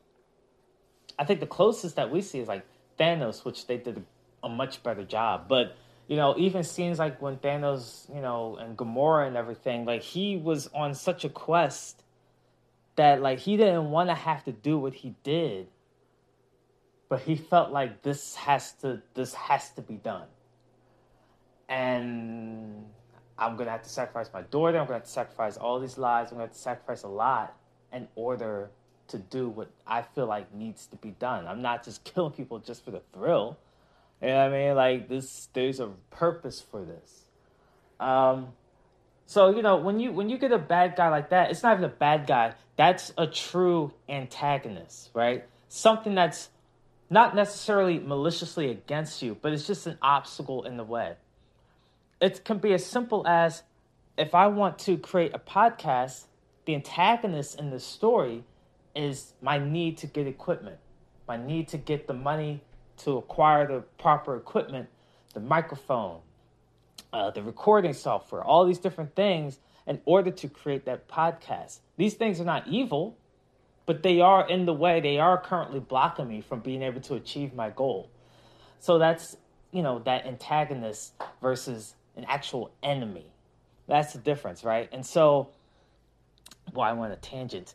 I 1.17 1.25
think 1.25 1.39
the 1.39 1.47
closest 1.47 1.95
that 1.95 2.11
we 2.11 2.21
see 2.21 2.39
is 2.39 2.47
like 2.47 2.65
Thanos, 2.99 3.45
which 3.45 3.67
they 3.67 3.77
did 3.77 4.05
a, 4.43 4.49
much 4.49 4.83
better 4.83 5.03
job. 5.03 5.47
But 5.47 5.75
you 6.07 6.15
know, 6.15 6.35
even 6.37 6.63
scenes 6.63 6.99
like 6.99 7.21
when 7.21 7.37
Thanos, 7.37 8.13
you 8.13 8.21
know, 8.21 8.57
and 8.57 8.77
Gamora 8.77 9.27
and 9.27 9.37
everything, 9.37 9.85
like 9.85 10.01
he 10.01 10.37
was 10.37 10.67
on 10.73 10.95
such 10.95 11.23
a 11.23 11.29
quest 11.29 12.03
that 12.95 13.21
like 13.21 13.39
he 13.39 13.57
didn't 13.57 13.91
want 13.91 14.09
to 14.09 14.15
have 14.15 14.43
to 14.45 14.51
do 14.51 14.77
what 14.77 14.93
he 14.93 15.15
did 15.23 15.67
but 17.09 17.21
he 17.21 17.35
felt 17.35 17.71
like 17.71 18.03
this 18.03 18.35
has 18.35 18.71
to 18.73 19.01
this 19.15 19.33
has 19.33 19.71
to 19.71 19.81
be 19.81 19.95
done. 19.95 20.27
And 21.67 22.85
I'm 23.37 23.57
gonna 23.57 23.71
have 23.71 23.83
to 23.83 23.89
sacrifice 23.89 24.29
my 24.31 24.43
daughter. 24.43 24.77
I'm 24.77 24.85
gonna 24.85 24.99
have 24.99 25.05
to 25.05 25.09
sacrifice 25.09 25.57
all 25.57 25.79
these 25.79 25.97
lives. 25.97 26.31
I'm 26.31 26.37
gonna 26.37 26.47
have 26.47 26.55
to 26.55 26.61
sacrifice 26.61 27.03
a 27.03 27.07
lot 27.07 27.55
in 27.91 28.07
order 28.15 28.69
to 29.09 29.17
do 29.17 29.49
what 29.49 29.69
I 29.85 30.01
feel 30.01 30.25
like 30.25 30.53
needs 30.53 30.85
to 30.87 30.95
be 30.95 31.11
done. 31.11 31.47
I'm 31.47 31.61
not 31.61 31.83
just 31.83 32.03
killing 32.15 32.31
people 32.31 32.59
just 32.59 32.83
for 32.83 32.91
the 32.91 33.01
thrill. 33.13 33.57
You 34.21 34.29
know 34.29 34.35
what 34.35 34.53
I 34.53 34.67
mean? 34.67 34.75
Like 34.75 35.09
this, 35.09 35.49
there's 35.53 35.79
a 35.79 35.91
purpose 36.11 36.61
for 36.61 36.83
this. 36.83 37.25
Um, 37.99 38.49
so 39.25 39.55
you 39.55 39.61
know 39.61 39.75
when 39.75 39.99
you 39.99 40.11
when 40.11 40.29
you 40.29 40.37
get 40.37 40.51
a 40.51 40.57
bad 40.57 40.95
guy 40.95 41.09
like 41.09 41.29
that, 41.29 41.51
it's 41.51 41.61
not 41.61 41.73
even 41.73 41.85
a 41.85 41.93
bad 41.93 42.25
guy. 42.25 42.53
That's 42.77 43.13
a 43.17 43.27
true 43.27 43.93
antagonist, 44.07 45.11
right? 45.13 45.45
Something 45.67 46.15
that's 46.15 46.49
not 47.09 47.35
necessarily 47.35 47.99
maliciously 47.99 48.69
against 48.71 49.21
you, 49.21 49.37
but 49.39 49.53
it's 49.53 49.67
just 49.67 49.87
an 49.87 49.97
obstacle 50.01 50.63
in 50.63 50.77
the 50.77 50.83
way. 50.83 51.13
It 52.21 52.43
can 52.43 52.57
be 52.57 52.73
as 52.73 52.85
simple 52.85 53.25
as 53.27 53.63
if 54.17 54.35
I 54.35 54.47
want 54.47 54.79
to 54.79 54.97
create 54.97 55.33
a 55.33 55.39
podcast, 55.39 56.25
the 56.65 56.75
antagonist 56.75 57.59
in 57.59 57.69
the 57.69 57.79
story 57.79 58.43
is 58.95 59.33
my 59.41 59.57
need 59.57 59.97
to 59.99 60.07
get 60.07 60.27
equipment, 60.27 60.77
my 61.27 61.37
need 61.37 61.67
to 61.69 61.77
get 61.77 62.07
the 62.07 62.13
money 62.13 62.61
to 62.97 63.17
acquire 63.17 63.67
the 63.67 63.81
proper 63.97 64.35
equipment, 64.35 64.89
the 65.33 65.39
microphone, 65.39 66.19
uh, 67.13 67.31
the 67.31 67.41
recording 67.41 67.93
software, 67.93 68.43
all 68.43 68.65
these 68.65 68.79
different 68.79 69.15
things 69.15 69.59
in 69.87 69.99
order 70.05 70.31
to 70.31 70.47
create 70.47 70.85
that 70.85 71.07
podcast. 71.07 71.79
These 71.97 72.13
things 72.15 72.39
are 72.39 72.45
not 72.45 72.67
evil, 72.67 73.17
but 73.85 74.03
they 74.03 74.21
are 74.21 74.47
in 74.47 74.65
the 74.65 74.73
way. 74.73 74.99
They 74.99 75.17
are 75.17 75.39
currently 75.39 75.79
blocking 75.79 76.27
me 76.27 76.41
from 76.41 76.59
being 76.59 76.83
able 76.83 77.01
to 77.01 77.15
achieve 77.15 77.53
my 77.53 77.71
goal. 77.71 78.09
So 78.79 78.99
that's, 78.99 79.35
you 79.71 79.81
know, 79.81 79.99
that 79.99 80.25
antagonist 80.25 81.13
versus 81.41 81.95
an 82.15 82.25
actual 82.27 82.71
enemy. 82.83 83.25
That's 83.87 84.13
the 84.13 84.19
difference, 84.19 84.63
right? 84.63 84.87
And 84.91 85.03
so, 85.03 85.49
well, 86.73 86.87
I 86.87 86.93
went 86.93 87.13
a 87.13 87.15
tangent. 87.15 87.73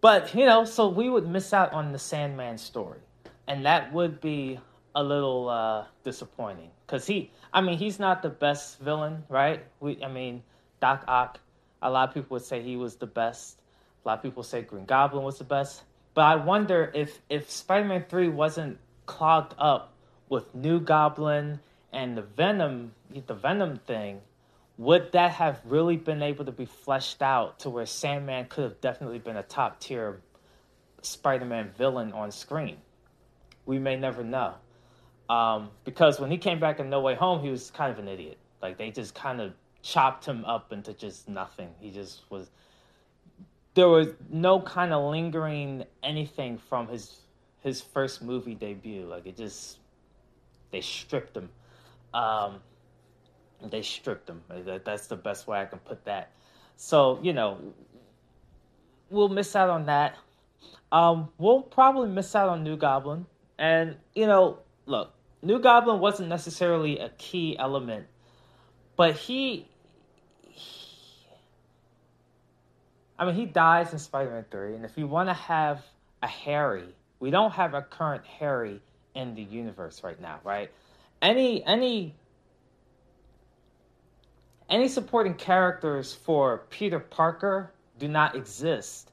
But, 0.00 0.34
you 0.34 0.46
know, 0.46 0.64
so 0.64 0.88
we 0.88 1.08
would 1.08 1.26
miss 1.26 1.52
out 1.52 1.72
on 1.72 1.92
the 1.92 1.98
Sandman 1.98 2.58
story. 2.58 3.00
And 3.48 3.64
that 3.64 3.92
would 3.92 4.20
be 4.20 4.58
a 4.94 5.02
little 5.02 5.48
uh, 5.48 5.84
disappointing 6.04 6.70
because 6.86 7.06
he, 7.06 7.30
I 7.52 7.60
mean, 7.60 7.78
he's 7.78 7.98
not 7.98 8.22
the 8.22 8.30
best 8.30 8.80
villain, 8.80 9.24
right? 9.28 9.62
We, 9.80 10.02
I 10.02 10.08
mean, 10.08 10.42
Doc 10.80 11.04
Ock. 11.06 11.40
A 11.82 11.90
lot 11.90 12.08
of 12.08 12.14
people 12.14 12.36
would 12.36 12.44
say 12.44 12.62
he 12.62 12.76
was 12.76 12.96
the 12.96 13.06
best. 13.06 13.60
A 14.04 14.08
lot 14.08 14.18
of 14.18 14.22
people 14.22 14.42
say 14.42 14.62
Green 14.62 14.86
Goblin 14.86 15.22
was 15.22 15.38
the 15.38 15.44
best. 15.44 15.82
But 16.14 16.22
I 16.22 16.36
wonder 16.36 16.90
if 16.94 17.20
if 17.28 17.50
Spider-Man 17.50 18.06
Three 18.08 18.28
wasn't 18.28 18.78
clogged 19.04 19.54
up 19.58 19.92
with 20.28 20.54
New 20.54 20.80
Goblin 20.80 21.60
and 21.92 22.16
the 22.16 22.22
Venom, 22.22 22.92
the 23.26 23.34
Venom 23.34 23.76
thing, 23.86 24.20
would 24.78 25.12
that 25.12 25.32
have 25.32 25.60
really 25.64 25.96
been 25.96 26.22
able 26.22 26.44
to 26.44 26.52
be 26.52 26.66
fleshed 26.66 27.22
out 27.22 27.60
to 27.60 27.70
where 27.70 27.86
Sandman 27.86 28.46
could 28.48 28.64
have 28.64 28.80
definitely 28.80 29.18
been 29.18 29.36
a 29.36 29.42
top 29.42 29.80
tier 29.80 30.20
Spider-Man 31.02 31.70
villain 31.76 32.12
on 32.12 32.30
screen? 32.30 32.76
We 33.64 33.78
may 33.78 33.96
never 33.96 34.22
know. 34.22 34.54
Um, 35.28 35.70
because 35.84 36.20
when 36.20 36.30
he 36.30 36.38
came 36.38 36.60
back 36.60 36.78
in 36.78 36.90
No 36.90 37.00
Way 37.00 37.14
Home, 37.14 37.42
he 37.42 37.50
was 37.50 37.70
kind 37.70 37.90
of 37.90 37.98
an 37.98 38.06
idiot. 38.06 38.38
Like 38.62 38.76
they 38.78 38.90
just 38.90 39.14
kind 39.14 39.40
of 39.40 39.52
chopped 39.82 40.24
him 40.24 40.44
up 40.44 40.72
into 40.72 40.92
just 40.92 41.28
nothing. 41.28 41.70
He 41.80 41.90
just 41.90 42.22
was. 42.30 42.50
There 43.74 43.88
was 43.88 44.08
no 44.30 44.60
kind 44.60 44.92
of 44.92 45.10
lingering 45.10 45.84
anything 46.02 46.58
from 46.58 46.88
his 46.88 47.20
his 47.62 47.80
first 47.80 48.22
movie 48.22 48.54
debut. 48.54 49.04
Like 49.04 49.26
it 49.26 49.36
just, 49.36 49.78
they 50.70 50.80
stripped 50.80 51.36
him. 51.36 51.48
Um, 52.14 52.60
they 53.62 53.82
stripped 53.82 54.28
him. 54.28 54.42
That, 54.48 54.84
that's 54.84 55.06
the 55.06 55.16
best 55.16 55.46
way 55.46 55.60
I 55.60 55.66
can 55.66 55.78
put 55.80 56.04
that. 56.04 56.30
So 56.76 57.18
you 57.22 57.32
know, 57.32 57.58
we'll 59.10 59.28
miss 59.28 59.56
out 59.56 59.70
on 59.70 59.86
that. 59.86 60.16
Um, 60.92 61.30
we'll 61.38 61.62
probably 61.62 62.08
miss 62.08 62.34
out 62.34 62.48
on 62.48 62.62
New 62.62 62.76
Goblin, 62.76 63.26
and 63.58 63.96
you 64.14 64.26
know, 64.26 64.58
look, 64.86 65.12
New 65.42 65.58
Goblin 65.58 66.00
wasn't 66.00 66.28
necessarily 66.28 66.98
a 66.98 67.08
key 67.10 67.56
element, 67.58 68.06
but 68.96 69.16
he, 69.16 69.66
he 70.48 71.26
I 73.18 73.26
mean, 73.26 73.34
he 73.34 73.46
dies 73.46 73.92
in 73.92 73.98
Spider-Man 73.98 74.44
Three, 74.50 74.74
and 74.74 74.84
if 74.84 74.96
you 74.96 75.06
want 75.06 75.28
to 75.28 75.34
have 75.34 75.84
a 76.22 76.26
Harry, 76.26 76.94
we 77.20 77.30
don't 77.30 77.52
have 77.52 77.74
a 77.74 77.82
current 77.82 78.24
Harry 78.24 78.80
in 79.14 79.34
the 79.34 79.42
universe 79.42 80.02
right 80.04 80.20
now, 80.20 80.40
right? 80.44 80.70
Any 81.20 81.64
any 81.64 82.14
any 84.68 84.88
supporting 84.88 85.34
characters 85.34 86.12
for 86.12 86.64
Peter 86.70 86.98
Parker 86.98 87.72
do 87.98 88.08
not 88.08 88.34
exist 88.34 89.12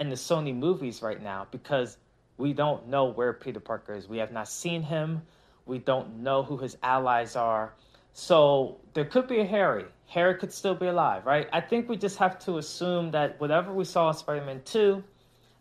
in 0.00 0.08
the 0.08 0.16
Sony 0.16 0.54
movies 0.54 1.02
right 1.02 1.22
now 1.22 1.46
because 1.50 1.98
we 2.36 2.52
don't 2.52 2.88
know 2.88 3.04
where 3.04 3.32
Peter 3.32 3.60
Parker 3.60 3.94
is. 3.94 4.08
We 4.08 4.18
have 4.18 4.32
not 4.32 4.48
seen 4.48 4.82
him. 4.82 5.22
We 5.66 5.78
don't 5.78 6.18
know 6.18 6.42
who 6.42 6.56
his 6.56 6.76
allies 6.82 7.36
are. 7.36 7.74
So 8.12 8.78
there 8.92 9.04
could 9.04 9.28
be 9.28 9.40
a 9.40 9.44
Harry. 9.44 9.84
Harry 10.06 10.34
could 10.36 10.52
still 10.52 10.74
be 10.74 10.86
alive, 10.86 11.26
right? 11.26 11.48
I 11.52 11.60
think 11.60 11.88
we 11.88 11.96
just 11.96 12.18
have 12.18 12.38
to 12.40 12.58
assume 12.58 13.10
that 13.12 13.40
whatever 13.40 13.72
we 13.72 13.84
saw 13.84 14.08
in 14.08 14.14
Spider 14.14 14.44
Man 14.44 14.62
2 14.64 15.02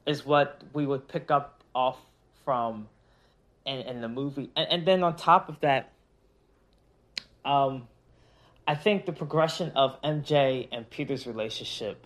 is 0.05 0.25
what 0.25 0.63
we 0.73 0.85
would 0.85 1.07
pick 1.07 1.31
up 1.31 1.63
off 1.73 1.97
from 2.43 2.87
in, 3.65 3.79
in 3.79 4.01
the 4.01 4.09
movie. 4.09 4.51
And, 4.55 4.67
and 4.69 4.85
then 4.85 5.03
on 5.03 5.15
top 5.15 5.49
of 5.49 5.59
that, 5.61 5.91
um, 7.45 7.87
I 8.65 8.75
think 8.75 9.05
the 9.05 9.11
progression 9.11 9.71
of 9.75 10.01
MJ 10.01 10.69
and 10.71 10.89
Peter's 10.89 11.27
relationship, 11.27 12.05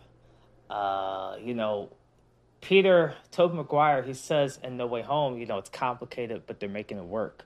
uh, 0.69 1.35
you 1.39 1.53
know, 1.53 1.89
Peter, 2.61 3.13
Tobey 3.31 3.55
Maguire, 3.55 4.01
he 4.01 4.13
says 4.13 4.59
in 4.63 4.77
No 4.77 4.87
Way 4.87 5.03
Home, 5.03 5.37
you 5.37 5.45
know, 5.45 5.59
it's 5.59 5.69
complicated, 5.69 6.43
but 6.47 6.59
they're 6.59 6.67
making 6.67 6.97
it 6.97 7.05
work. 7.05 7.45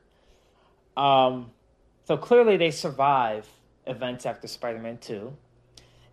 Um, 0.96 1.52
so 2.06 2.18
clearly 2.18 2.58
they 2.58 2.72
survive 2.72 3.48
events 3.86 4.26
after 4.26 4.48
Spider 4.48 4.80
Man 4.80 4.98
2. 4.98 5.36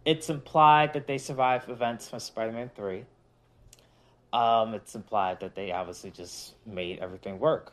It's 0.04 0.28
implied 0.28 0.94
that 0.94 1.06
they 1.06 1.18
survive 1.18 1.68
events 1.68 2.08
from 2.08 2.18
Spider 2.18 2.52
Man 2.52 2.70
3. 2.74 3.04
Um, 4.32 4.74
it's 4.74 4.94
implied 4.94 5.40
that 5.40 5.54
they 5.54 5.70
obviously 5.70 6.10
just 6.10 6.54
made 6.66 6.98
everything 6.98 7.38
work. 7.38 7.72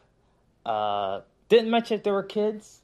Uh, 0.66 1.22
didn't 1.50 1.70
mention 1.70 1.98
if 1.98 2.04
there 2.04 2.14
were 2.14 2.24
kids. 2.24 2.82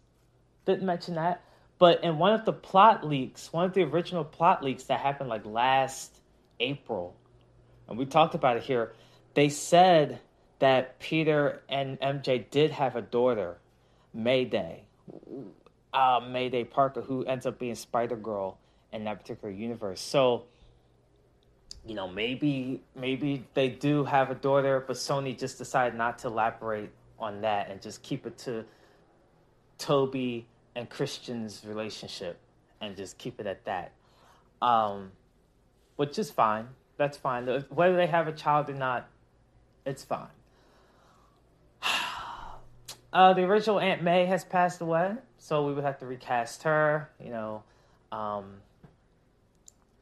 Didn't 0.65 0.85
mention 0.85 1.15
that. 1.15 1.41
But 1.81 2.03
in 2.03 2.19
one 2.19 2.33
of 2.33 2.45
the 2.45 2.53
plot 2.53 3.03
leaks, 3.03 3.51
one 3.51 3.65
of 3.65 3.73
the 3.73 3.81
original 3.81 4.23
plot 4.23 4.63
leaks 4.63 4.83
that 4.83 4.99
happened 4.99 5.29
like 5.29 5.47
last 5.47 6.15
April, 6.59 7.15
and 7.89 7.97
we 7.97 8.05
talked 8.05 8.35
about 8.35 8.57
it 8.57 8.61
here, 8.61 8.93
they 9.33 9.49
said 9.49 10.19
that 10.59 10.99
Peter 10.99 11.63
and 11.67 11.99
MJ 11.99 12.47
did 12.51 12.69
have 12.69 12.95
a 12.95 13.01
daughter 13.01 13.57
Mayday, 14.13 14.83
uh, 15.91 16.21
Mayday 16.23 16.65
Parker, 16.65 17.01
who 17.01 17.25
ends 17.25 17.47
up 17.47 17.57
being 17.57 17.73
Spider 17.73 18.15
Girl 18.15 18.59
in 18.93 19.05
that 19.05 19.19
particular 19.19 19.51
universe. 19.51 20.01
So, 20.01 20.43
you 21.83 21.95
know, 21.95 22.07
maybe 22.07 22.83
maybe 22.95 23.43
they 23.55 23.69
do 23.69 24.03
have 24.03 24.29
a 24.29 24.35
daughter, 24.35 24.83
but 24.85 24.97
Sony 24.97 25.35
just 25.35 25.57
decided 25.57 25.97
not 25.97 26.19
to 26.19 26.27
elaborate 26.27 26.91
on 27.17 27.41
that 27.41 27.71
and 27.71 27.81
just 27.81 28.03
keep 28.03 28.27
it 28.27 28.37
to 28.37 28.65
Tobey 29.79 30.45
and 30.75 30.89
Kirsten's 30.89 31.63
relationship 31.65 32.37
and 32.79 32.95
just 32.95 33.17
keep 33.17 33.39
it 33.39 33.45
at 33.45 33.65
that. 33.65 33.91
Um, 34.61 35.11
which 35.95 36.17
is 36.17 36.31
fine. 36.31 36.67
That's 36.97 37.17
fine. 37.17 37.45
Whether 37.69 37.95
they 37.95 38.07
have 38.07 38.27
a 38.27 38.31
child 38.31 38.69
or 38.69 38.73
not, 38.73 39.07
it's 39.85 40.03
fine. 40.03 40.27
Uh, 43.13 43.33
the 43.33 43.43
original 43.43 43.77
Aunt 43.77 44.01
May 44.01 44.25
has 44.25 44.45
passed 44.45 44.79
away, 44.79 45.13
so 45.37 45.67
we 45.67 45.73
would 45.73 45.83
have 45.83 45.99
to 45.99 46.05
recast 46.05 46.63
her. 46.63 47.09
You 47.21 47.31
know, 47.31 47.63
um, 48.09 48.45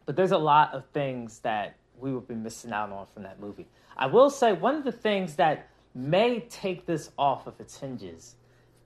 but 0.06 0.16
there's 0.16 0.30
a 0.30 0.38
lot 0.38 0.76
of 0.76 0.86
things 0.94 1.40
that 1.40 1.76
we 2.00 2.14
would 2.14 2.28
be 2.28 2.36
missing 2.36 2.72
out 2.72 2.92
on 2.92 3.08
from 3.12 3.24
that 3.24 3.40
movie. 3.40 3.66
I 3.98 4.06
will 4.06 4.30
say 4.30 4.54
one 4.54 4.76
of 4.76 4.84
the 4.84 4.92
things 4.92 5.38
that 5.38 5.70
may 5.96 6.42
take 6.42 6.86
this 6.86 7.10
off 7.18 7.48
of 7.48 7.60
its 7.60 7.80
hinges 7.80 8.36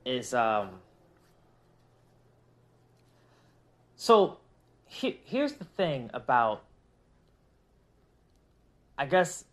is 0.06 0.34
um, 0.34 0.70
so 4.04 4.38
he, 4.86 5.18
here's 5.24 5.54
the 5.54 5.64
thing 5.64 6.10
about 6.14 6.62
I 8.98 9.06
guess 9.06 9.46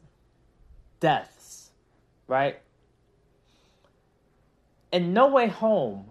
deaths, 0.99 1.71
right? 2.27 2.59
in 4.93 5.13
No 5.13 5.29
Way 5.29 5.47
Home, 5.47 6.07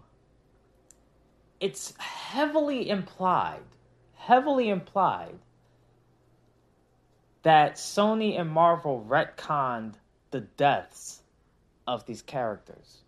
it's 1.59 1.93
heavily 1.97 2.89
implied, 2.89 3.59
heavily 4.15 4.69
implied 4.69 5.37
that 7.43 7.75
Sony 7.75 8.39
and 8.39 8.49
Marvel 8.49 9.05
retconned 9.07 9.95
the 10.31 10.41
deaths 10.41 11.21
of 11.87 12.05
these 12.05 12.21
characters. 12.21 12.99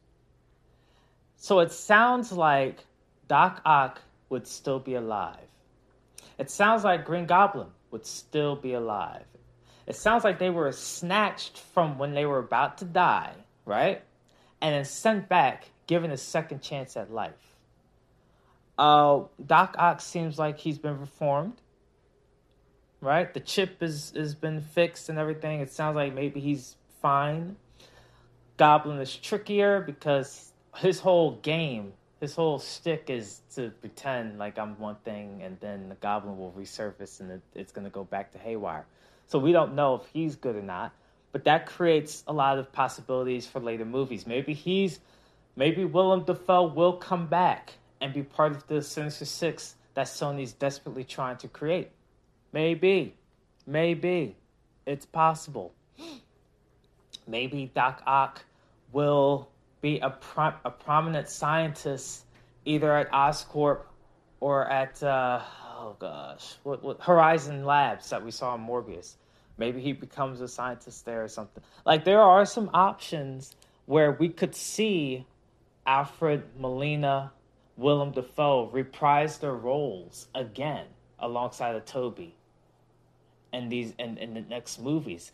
So 1.38 1.60
it 1.60 1.72
sounds 1.72 2.32
like 2.32 2.86
Doc 3.30 3.62
Ock 3.66 4.02
would 4.32 4.48
still 4.48 4.80
be 4.80 4.96
alive. 4.96 5.48
It 6.38 6.50
sounds 6.50 6.84
like 6.84 7.06
Green 7.06 7.26
Goblin 7.26 7.68
would 7.92 8.06
still 8.06 8.56
be 8.56 8.74
alive. 8.74 9.26
It 9.86 9.96
sounds 9.96 10.24
like 10.24 10.40
they 10.40 10.50
were 10.50 10.72
snatched 10.72 11.60
from 11.60 11.98
when 11.98 12.14
they 12.14 12.26
were 12.26 12.40
about 12.40 12.78
to 12.80 12.86
die, 12.86 13.34
right? 13.66 14.02
And 14.62 14.74
then 14.74 14.86
sent 14.86 15.28
back, 15.28 15.70
given 15.88 16.12
a 16.12 16.18
second 16.18 16.62
chance 16.62 16.96
at 16.96 17.12
life. 17.12 17.34
Uh, 18.78 19.24
Doc 19.46 19.76
Ock 19.78 20.02
seems 20.02 20.40
like 20.40 20.58
he's 20.58 20.80
been 20.80 21.00
reformed, 21.00 21.62
right? 23.02 23.32
The 23.34 23.40
chip 23.40 23.84
is 23.84 24.14
has 24.16 24.34
been 24.34 24.62
fixed 24.62 25.10
and 25.10 25.20
everything. 25.20 25.60
It 25.60 25.72
sounds 25.72 25.96
like 25.96 26.14
maybe 26.14 26.40
he's 26.40 26.78
fine. 27.02 27.58
Goblin 28.58 29.00
is 29.00 29.16
trickier 29.16 29.82
because 29.82 30.52
his 30.78 31.00
whole 31.00 31.32
game, 31.38 31.94
his 32.22 32.36
whole 32.36 32.60
stick 32.60 33.10
is 33.10 33.42
to 33.56 33.72
pretend 33.82 34.38
like 34.38 34.60
I'm 34.60 34.80
one 34.80 34.96
thing, 35.04 35.42
and 35.44 35.60
then 35.60 35.90
the 35.90 35.96
Goblin 35.96 36.38
will 36.38 36.54
resurface 36.58 37.20
and 37.20 37.32
it, 37.32 37.42
it's 37.56 37.72
going 37.72 37.86
to 37.86 37.92
go 37.92 38.04
back 38.04 38.32
to 38.34 38.38
haywire. 38.38 38.86
So 39.28 39.40
we 39.40 39.52
don't 39.52 39.74
know 39.74 39.96
if 39.96 40.06
he's 40.14 40.36
good 40.36 40.56
or 40.56 40.62
not, 40.62 40.94
but 41.32 41.44
that 41.46 41.66
creates 41.66 42.24
a 42.28 42.34
lot 42.34 42.60
of 42.60 42.72
possibilities 42.72 43.48
for 43.48 43.60
later 43.60 43.86
movies. 43.86 44.28
Maybe 44.28 44.54
he's, 44.54 45.00
maybe 45.56 45.84
Willem 45.84 46.24
Dafoe 46.24 46.68
will 46.68 46.94
come 46.94 47.26
back 47.26 47.74
and 48.00 48.14
be 48.14 48.22
part 48.22 48.52
of 48.52 48.68
the 48.68 48.84
Sinister 48.84 49.26
Six 49.26 49.76
that 49.96 50.06
Sony's 50.06 50.54
desperately 50.54 51.04
trying 51.04 51.38
to 51.38 51.48
create. 51.48 51.90
Maybe, 52.54 53.16
maybe, 53.66 54.36
it's 54.86 55.06
possible. 55.06 55.74
Maybe 57.28 57.72
Doc 57.74 58.02
Ock 58.06 58.44
will 58.92 59.48
be 59.82 60.00
a, 60.00 60.10
pro- 60.10 60.54
a 60.64 60.72
prominent 60.72 61.28
scientist 61.28 62.26
either 62.66 62.96
at 62.96 63.12
Oscorp 63.12 63.82
or 64.40 64.70
at 64.70 65.02
uh, 65.04 65.42
oh 65.78 65.96
gosh, 66.00 66.56
what, 66.64 66.84
what 66.84 67.02
Horizon 67.02 67.66
Labs 67.66 68.10
that 68.10 68.24
we 68.24 68.32
saw 68.32 68.56
in 68.56 68.62
Morbius. 68.62 69.16
Maybe 69.58 69.82
he 69.82 69.94
becomes 69.94 70.42
a 70.42 70.48
scientist 70.48 71.06
there 71.06 71.24
or 71.24 71.28
something. 71.28 71.64
Like 71.86 72.04
there 72.04 72.22
are 72.22 72.46
some 72.46 72.70
options 72.74 73.56
where 73.86 74.12
we 74.14 74.30
could 74.30 74.56
see 74.56 75.26
Alfred 75.86 76.44
Molina, 76.58 77.32
Willem 77.78 78.12
Dafoe 78.12 78.70
reprise 78.72 79.38
their 79.38 79.54
roles 79.54 80.28
again 80.36 80.86
alongside 81.20 81.76
of 81.76 81.86
Tobey 81.86 82.36
in 83.54 83.70
these 83.70 83.94
in, 84.00 84.18
in 84.18 84.34
the 84.34 84.42
next 84.42 84.80
movies. 84.80 85.32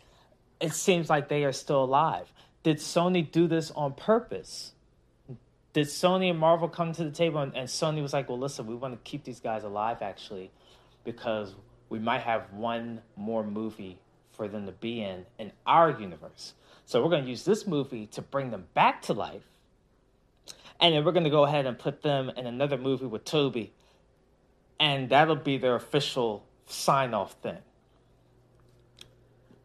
It 0.60 0.72
seems 0.72 1.08
like 1.08 1.28
they 1.28 1.44
are 1.44 1.52
still 1.52 1.84
alive. 1.84 2.32
Did 2.62 2.78
Sony 2.78 3.30
do 3.30 3.46
this 3.46 3.70
on 3.72 3.94
purpose? 3.94 4.72
Did 5.72 5.86
Sony 5.86 6.30
and 6.30 6.38
Marvel 6.38 6.68
come 6.68 6.92
to 6.92 7.04
the 7.04 7.10
table 7.10 7.40
and, 7.40 7.54
and 7.56 7.68
Sony 7.68 8.02
was 8.02 8.12
like, 8.12 8.28
well, 8.28 8.38
listen, 8.38 8.66
we 8.66 8.74
want 8.74 8.94
to 8.94 9.10
keep 9.10 9.24
these 9.24 9.40
guys 9.40 9.64
alive 9.64 9.98
actually 10.02 10.50
because 11.04 11.54
we 11.88 11.98
might 11.98 12.22
have 12.22 12.52
one 12.52 13.00
more 13.16 13.44
movie 13.44 13.98
for 14.32 14.48
them 14.48 14.66
to 14.66 14.72
be 14.72 15.02
in 15.02 15.26
in 15.38 15.52
our 15.66 15.90
universe. 15.90 16.54
So 16.84 17.02
we're 17.02 17.10
going 17.10 17.24
to 17.24 17.30
use 17.30 17.44
this 17.44 17.66
movie 17.66 18.06
to 18.08 18.22
bring 18.22 18.50
them 18.50 18.66
back 18.74 19.02
to 19.02 19.12
life. 19.12 19.42
And 20.80 20.94
then 20.94 21.04
we're 21.04 21.12
going 21.12 21.24
to 21.24 21.30
go 21.30 21.44
ahead 21.44 21.66
and 21.66 21.78
put 21.78 22.02
them 22.02 22.30
in 22.36 22.46
another 22.46 22.78
movie 22.78 23.06
with 23.06 23.24
Tobey. 23.24 23.72
And 24.80 25.08
that'll 25.10 25.36
be 25.36 25.58
their 25.58 25.74
official 25.74 26.44
sign 26.66 27.14
off 27.14 27.34
thing. 27.42 27.58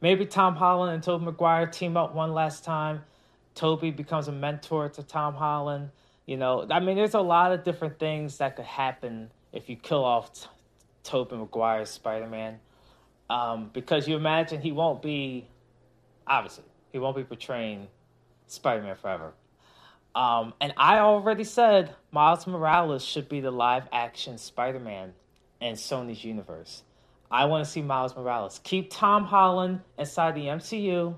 Maybe 0.04 0.26
Tom 0.26 0.58
Holland 0.58 0.94
and 0.94 1.02
Tobey 1.02 1.24
Maguire 1.24 1.66
team 1.66 1.96
up 1.96 2.14
one 2.14 2.34
last 2.34 2.66
time. 2.66 3.04
Tobey 3.56 3.90
becomes 3.90 4.28
a 4.28 4.34
mentor 4.34 4.90
to 4.90 5.02
Tom 5.02 5.34
Holland. 5.34 5.92
You 6.26 6.36
know, 6.36 6.68
I 6.70 6.82
mean, 6.82 6.98
there's 6.98 7.14
a 7.14 7.22
lot 7.22 7.54
of 7.54 7.64
different 7.64 8.00
things 8.00 8.40
that 8.40 8.58
could 8.58 8.66
happen 8.66 9.32
if 9.54 9.70
you 9.70 9.78
kill 9.78 10.04
off 10.04 10.34
t- 10.34 10.48
Tobey 11.04 11.38
Maguire's 11.38 11.90
Spider 11.90 12.28
Man. 12.28 12.60
Um, 13.30 13.70
because 13.72 14.06
you 14.06 14.18
imagine 14.18 14.60
he 14.60 14.74
won't 14.74 15.02
be, 15.02 15.48
obviously, 16.28 16.66
he 16.92 17.00
won't 17.00 17.16
be 17.16 17.24
portraying 17.24 17.88
Spider 18.48 18.84
Man 18.84 18.98
forever. 18.98 19.32
Um, 20.14 20.54
and 20.60 20.74
I 20.76 20.98
already 20.98 21.46
said 21.46 21.96
Miles 22.12 22.46
Morales 22.46 23.06
should 23.06 23.30
be 23.30 23.40
the 23.40 23.52
live 23.52 23.88
action 23.94 24.38
Spider 24.38 24.82
Man 24.82 25.14
in 25.62 25.76
Sony's 25.76 26.26
universe. 26.26 26.84
I 27.34 27.46
want 27.46 27.66
to 27.66 27.70
see 27.70 27.82
Miles 27.82 28.16
Morales. 28.16 28.62
Keep 28.64 28.92
Tom 28.92 29.26
Holland 29.26 29.82
inside 29.98 30.36
the 30.36 30.46
MCU. 30.46 31.16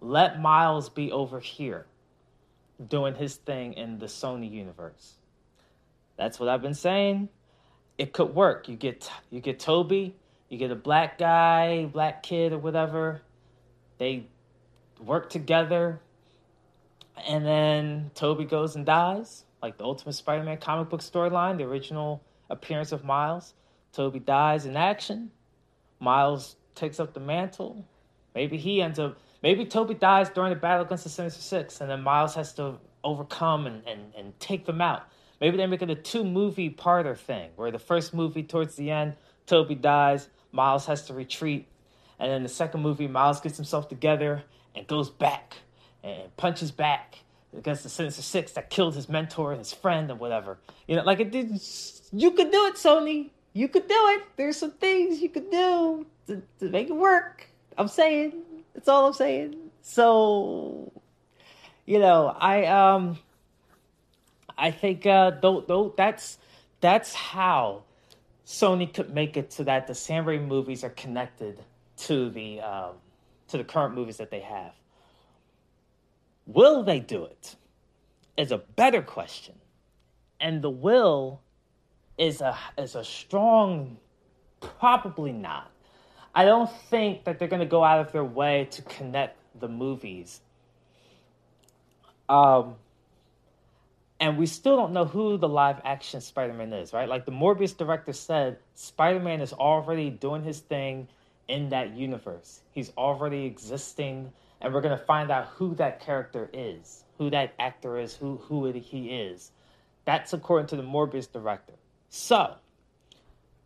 Let 0.00 0.40
Miles 0.40 0.88
be 0.88 1.12
over 1.12 1.38
here 1.38 1.84
doing 2.88 3.14
his 3.14 3.36
thing 3.36 3.74
in 3.74 3.98
the 3.98 4.06
Sony 4.06 4.50
universe. 4.50 5.16
That's 6.16 6.40
what 6.40 6.48
I've 6.48 6.62
been 6.62 6.72
saying. 6.72 7.28
It 7.98 8.14
could 8.14 8.34
work. 8.34 8.66
You 8.66 8.76
get 8.76 9.10
you 9.28 9.40
get 9.40 9.58
Tobey, 9.58 10.14
you 10.48 10.56
get 10.56 10.70
a 10.70 10.74
black 10.74 11.18
guy, 11.18 11.84
black 11.84 12.22
kid 12.22 12.54
or 12.54 12.58
whatever. 12.58 13.20
They 13.98 14.26
work 15.04 15.28
together. 15.28 16.00
And 17.28 17.44
then 17.44 18.10
Tobey 18.14 18.46
goes 18.46 18.74
and 18.74 18.86
dies, 18.86 19.44
like 19.62 19.76
the 19.76 19.84
Ultimate 19.84 20.14
Spider-Man 20.14 20.56
comic 20.56 20.88
book 20.88 21.02
storyline, 21.02 21.58
the 21.58 21.64
original 21.64 22.22
appearance 22.48 22.92
of 22.92 23.04
Miles. 23.04 23.52
Tobey 23.92 24.20
dies 24.20 24.66
in 24.66 24.76
action. 24.76 25.30
Miles 25.98 26.56
takes 26.74 27.00
up 27.00 27.12
the 27.12 27.20
mantle. 27.20 27.84
Maybe 28.34 28.56
he 28.56 28.80
ends 28.82 28.98
up. 28.98 29.18
Maybe 29.42 29.64
Tobey 29.64 29.94
dies 29.94 30.30
during 30.30 30.50
the 30.50 30.58
battle 30.58 30.84
against 30.84 31.04
the 31.04 31.10
Sinister 31.10 31.42
Six, 31.42 31.80
and 31.80 31.90
then 31.90 32.02
Miles 32.02 32.34
has 32.34 32.52
to 32.54 32.74
overcome 33.02 33.66
and, 33.66 33.82
and, 33.86 34.12
and 34.16 34.38
take 34.38 34.66
them 34.66 34.80
out. 34.80 35.02
Maybe 35.40 35.56
they 35.56 35.66
make 35.66 35.82
it 35.82 35.90
a 35.90 35.94
two 35.94 36.24
movie 36.24 36.70
parter 36.70 37.16
thing, 37.16 37.50
where 37.56 37.70
the 37.70 37.78
first 37.78 38.12
movie, 38.12 38.42
towards 38.42 38.76
the 38.76 38.90
end, 38.90 39.14
Tobey 39.46 39.74
dies, 39.74 40.28
Miles 40.52 40.86
has 40.86 41.06
to 41.06 41.14
retreat, 41.14 41.66
and 42.18 42.30
then 42.30 42.42
the 42.42 42.48
second 42.48 42.82
movie, 42.82 43.08
Miles 43.08 43.40
gets 43.40 43.56
himself 43.56 43.88
together 43.88 44.44
and 44.74 44.86
goes 44.86 45.10
back 45.10 45.56
and 46.04 46.34
punches 46.36 46.70
back 46.70 47.16
against 47.56 47.82
the 47.82 47.88
Sinister 47.88 48.22
Six 48.22 48.52
that 48.52 48.70
killed 48.70 48.94
his 48.94 49.08
mentor 49.08 49.52
and 49.52 49.58
his 49.58 49.72
friend 49.72 50.10
and 50.10 50.20
whatever. 50.20 50.58
You 50.86 50.96
know, 50.96 51.02
like 51.02 51.20
it 51.20 51.30
did. 51.30 51.60
You 52.12 52.32
could 52.32 52.50
do 52.50 52.66
it, 52.66 52.74
Sony 52.74 53.30
you 53.52 53.68
could 53.68 53.88
do 53.88 53.98
it. 54.10 54.22
There's 54.36 54.56
some 54.56 54.72
things 54.72 55.20
you 55.20 55.28
could 55.28 55.50
do 55.50 56.06
to, 56.26 56.42
to 56.60 56.68
make 56.68 56.88
it 56.88 56.96
work. 56.96 57.48
I'm 57.76 57.88
saying. 57.88 58.34
That's 58.74 58.88
all 58.88 59.06
I'm 59.06 59.12
saying. 59.12 59.56
So, 59.82 60.92
you 61.86 61.98
know, 61.98 62.34
I 62.38 62.66
um, 62.66 63.18
I 64.56 64.70
think 64.70 65.06
uh, 65.06 65.32
though 65.40 65.60
though 65.60 65.94
that's 65.96 66.38
that's 66.80 67.14
how 67.14 67.82
Sony 68.46 68.92
could 68.92 69.12
make 69.12 69.36
it 69.36 69.52
so 69.52 69.64
that 69.64 69.86
the 69.86 69.94
Sam 69.94 70.24
Raimi 70.24 70.46
movies 70.46 70.84
are 70.84 70.90
connected 70.90 71.58
to 71.98 72.30
the 72.30 72.60
um, 72.60 72.94
to 73.48 73.58
the 73.58 73.64
current 73.64 73.94
movies 73.94 74.18
that 74.18 74.30
they 74.30 74.40
have. 74.40 74.72
Will 76.46 76.82
they 76.82 77.00
do 77.00 77.24
it? 77.24 77.56
Is 78.36 78.52
a 78.52 78.58
better 78.58 79.02
question, 79.02 79.54
and 80.40 80.62
the 80.62 80.70
will 80.70 81.40
is 82.20 82.42
a 82.42 82.56
is 82.76 82.94
a 82.94 83.02
strong 83.02 83.96
probably 84.60 85.32
not. 85.32 85.70
I 86.34 86.44
don't 86.44 86.70
think 86.90 87.24
that 87.24 87.38
they're 87.38 87.48
going 87.48 87.60
to 87.60 87.66
go 87.66 87.82
out 87.82 87.98
of 87.98 88.12
their 88.12 88.24
way 88.24 88.68
to 88.72 88.82
connect 88.82 89.38
the 89.58 89.68
movies. 89.68 90.40
Um 92.28 92.74
and 94.20 94.36
we 94.36 94.44
still 94.44 94.76
don't 94.76 94.92
know 94.92 95.06
who 95.06 95.38
the 95.38 95.48
live 95.48 95.80
action 95.82 96.20
Spider-Man 96.20 96.74
is, 96.74 96.92
right? 96.92 97.08
Like 97.08 97.24
the 97.24 97.32
Morbius 97.32 97.74
director 97.74 98.12
said, 98.12 98.58
Spider-Man 98.74 99.40
is 99.40 99.54
already 99.54 100.10
doing 100.10 100.44
his 100.44 100.60
thing 100.60 101.08
in 101.48 101.70
that 101.70 101.96
universe. 101.96 102.60
He's 102.72 102.92
already 102.98 103.46
existing 103.46 104.30
and 104.60 104.74
we're 104.74 104.82
going 104.82 104.96
to 104.96 105.04
find 105.04 105.30
out 105.30 105.46
who 105.46 105.74
that 105.76 106.00
character 106.00 106.50
is, 106.52 107.04
who 107.16 107.30
that 107.30 107.54
actor 107.58 107.96
is, 107.98 108.14
who 108.14 108.36
who 108.36 108.70
he 108.72 109.08
is. 109.08 109.52
That's 110.04 110.34
according 110.34 110.66
to 110.68 110.76
the 110.76 110.82
Morbius 110.82 111.32
director. 111.32 111.79
So, 112.10 112.56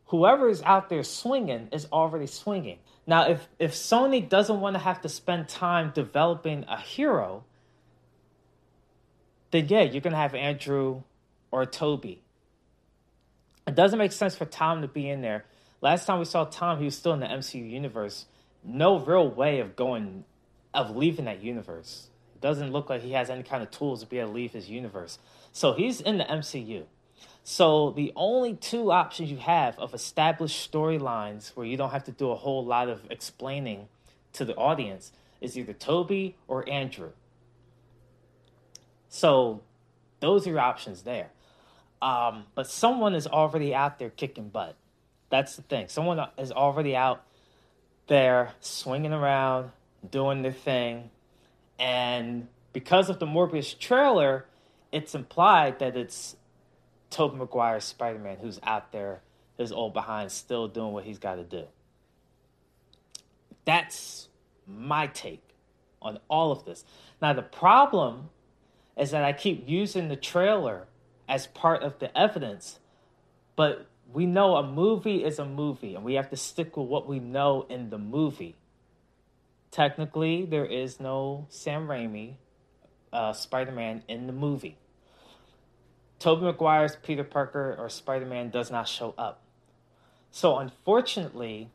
whoever 0.07 0.49
is 0.49 0.63
out 0.63 0.91
there 0.91 1.03
swinging 1.03 1.69
is 1.73 1.89
already 1.91 2.27
swinging. 2.27 2.79
Now, 3.07 3.29
if 3.29 3.49
if 3.59 3.73
Sony 3.73 4.27
doesn't 4.29 4.61
want 4.61 4.75
to 4.75 4.81
have 4.81 5.01
to 5.01 5.09
spend 5.09 5.49
time 5.49 5.93
developing 5.95 6.65
a 6.69 6.79
hero, 6.79 7.45
then 9.51 9.67
yeah, 9.69 9.83
you're 9.83 10.03
gonna 10.03 10.17
have 10.17 10.35
Andrew 10.35 11.03
or 11.51 11.65
Tobey. 11.65 12.21
It 13.67 13.75
doesn't 13.75 13.99
make 13.99 14.13
sense 14.13 14.37
for 14.37 14.45
Tom 14.45 14.83
to 14.83 14.89
be 14.89 15.09
in 15.09 15.23
there. 15.23 15.47
Last 15.81 16.07
time 16.07 16.19
we 16.19 16.27
saw 16.27 16.45
Tom, 16.45 16.79
he 16.79 16.85
was 16.85 16.97
still 16.97 17.15
in 17.15 17.21
the 17.21 17.27
MCU 17.27 17.69
universe. 17.69 18.27
No 18.63 18.99
real 18.99 19.29
way 19.29 19.61
of 19.61 19.75
going, 19.75 20.25
of 20.73 20.97
leaving 20.97 21.25
that 21.27 21.43
universe. 21.43 22.09
It 22.35 22.41
doesn't 22.43 22.73
look 22.73 22.91
like 22.91 23.03
he 23.03 23.13
has 23.13 23.31
any 23.31 23.43
kind 23.43 23.63
of 23.63 23.71
tools 23.71 24.01
to 24.01 24.07
be 24.07 24.19
able 24.19 24.31
to 24.31 24.35
leave 24.35 24.53
his 24.53 24.69
universe. 24.69 25.19
So 25.53 25.73
he's 25.73 26.01
in 26.01 26.19
the 26.19 26.25
MCU. 26.25 26.85
So 27.47 27.91
the 27.91 28.11
only 28.17 28.55
two 28.55 28.91
options 28.91 29.31
you 29.31 29.37
have 29.37 29.79
of 29.79 29.93
established 29.93 30.73
storylines 30.73 31.51
where 31.51 31.67
you 31.67 31.77
don't 31.77 31.91
have 31.91 32.05
to 32.05 32.11
do 32.11 32.31
a 32.31 32.35
whole 32.35 32.65
lot 32.65 32.89
of 32.89 33.03
explaining 33.11 33.89
to 34.33 34.47
the 34.47 34.57
audience 34.57 35.13
is 35.43 35.59
either 35.59 35.75
Tobey 35.75 36.37
or 36.49 36.69
Andrew. 36.69 37.11
So 39.11 39.61
those 40.21 40.47
are 40.47 40.51
your 40.51 40.61
options 40.61 41.03
there. 41.03 41.31
Um, 42.01 42.45
but 42.55 42.67
someone 42.67 43.15
is 43.15 43.27
already 43.27 43.75
out 43.75 43.99
there 43.99 44.11
kicking 44.11 44.49
butt. 44.49 44.75
That's 45.29 45.55
the 45.57 45.63
thing. 45.63 45.89
Someone 45.89 46.27
is 46.39 46.51
already 46.51 46.97
out 46.97 47.25
there 48.07 48.53
swinging 48.61 49.13
around, 49.13 49.71
doing 50.11 50.41
their 50.41 50.53
thing. 50.53 51.11
And 51.79 52.49
because 52.73 53.11
of 53.11 53.19
the 53.19 53.27
Morbius 53.27 53.79
trailer, 53.79 54.47
it's 54.93 55.15
implied 55.15 55.79
that 55.81 55.95
it's 55.95 56.37
Tobey 57.15 57.37
Maguire's 57.37 57.85
Spider 57.85 58.19
Man 58.19 58.39
who's 58.41 58.59
out 58.65 58.91
there, 58.91 59.23
his 59.57 59.71
old 59.71 59.95
behind, 59.95 60.33
still 60.33 60.67
doing 60.67 60.93
what 60.93 61.05
he's 61.05 61.19
got 61.19 61.37
to 61.37 61.45
do. 61.45 61.65
That's 63.65 64.29
my 64.67 65.07
take 65.07 65.43
on 66.03 66.19
all 66.29 66.51
of 66.51 66.65
this. 66.65 66.85
Now, 67.23 67.33
the 67.33 67.43
problem 67.43 68.31
is 68.97 69.13
that 69.13 69.23
I 69.23 69.33
keep 69.33 69.69
using 69.69 70.09
the 70.09 70.17
trailer 70.17 70.89
as 71.29 71.47
part 71.47 71.85
of 71.85 72.01
the 72.01 72.17
evidence, 72.19 72.81
but 73.55 73.87
we 74.13 74.27
know 74.27 74.57
a 74.57 74.67
movie 74.67 75.25
is 75.25 75.39
a 75.39 75.45
movie 75.45 75.95
and 75.95 76.05
we 76.05 76.15
have 76.15 76.31
to 76.31 76.37
stick 76.37 76.77
with 76.77 76.89
what 76.89 77.09
we 77.09 77.21
know 77.21 77.65
in 77.71 77.91
the 77.91 77.99
movie. 77.99 78.57
Technically, 79.71 80.45
there 80.45 80.67
is 80.67 80.99
no 80.99 81.47
Sam 81.49 81.87
Raimi 81.87 82.35
uh, 83.13 83.33
Spider 83.33 83.73
Man 83.73 84.03
in 84.09 84.27
the 84.27 84.33
movie. 84.33 84.79
Tobey 86.19 86.45
Maguire's 86.45 86.97
Peter 86.97 87.25
Parker 87.25 87.77
or 87.79 87.89
Spider 87.89 88.27
Man 88.27 88.51
does 88.51 88.71
not 88.71 88.89
show 88.89 89.15
up. 89.19 89.41
So, 90.31 90.59
unfortunately, 90.59 91.71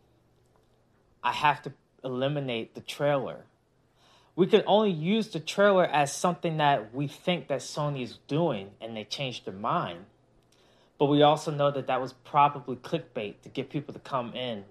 I 1.24 1.32
have 1.32 1.62
to 1.64 1.74
eliminate 2.04 2.76
the 2.76 2.82
trailer. 2.82 3.46
We 4.36 4.48
can 4.48 4.64
only 4.66 4.92
use 4.92 5.30
the 5.30 5.40
trailer 5.40 5.86
as 5.86 6.14
something 6.14 6.58
that 6.58 6.94
we 6.94 7.08
think 7.08 7.48
that 7.48 7.60
Sony 7.60 8.04
is 8.04 8.20
doing 8.28 8.72
and 8.80 8.96
they 8.96 9.04
changed 9.04 9.46
their 9.46 9.54
mind. 9.54 10.06
But 10.98 11.06
we 11.06 11.22
also 11.22 11.52
know 11.52 11.72
that 11.72 11.88
that 11.88 12.02
was 12.02 12.14
probably 12.14 12.76
clickbait 12.78 13.42
to 13.44 13.50
get 13.50 13.70
people 13.70 13.94
to 13.94 14.00
come 14.00 14.34
in 14.34 14.64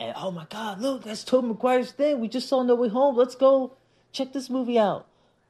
and, 0.00 0.14
oh 0.16 0.30
my 0.30 0.46
God, 0.48 0.80
look, 0.80 1.02
that's 1.02 1.24
Tobey 1.24 1.48
Maguire's 1.48 1.90
thing. 1.90 2.20
We 2.20 2.28
just 2.28 2.48
saw 2.48 2.62
No 2.62 2.74
Way 2.76 2.88
Home. 2.88 3.16
Let's 3.16 3.34
go 3.34 3.72
check 4.12 4.32
this 4.32 4.48
movie 4.48 4.78
out. 4.78 5.06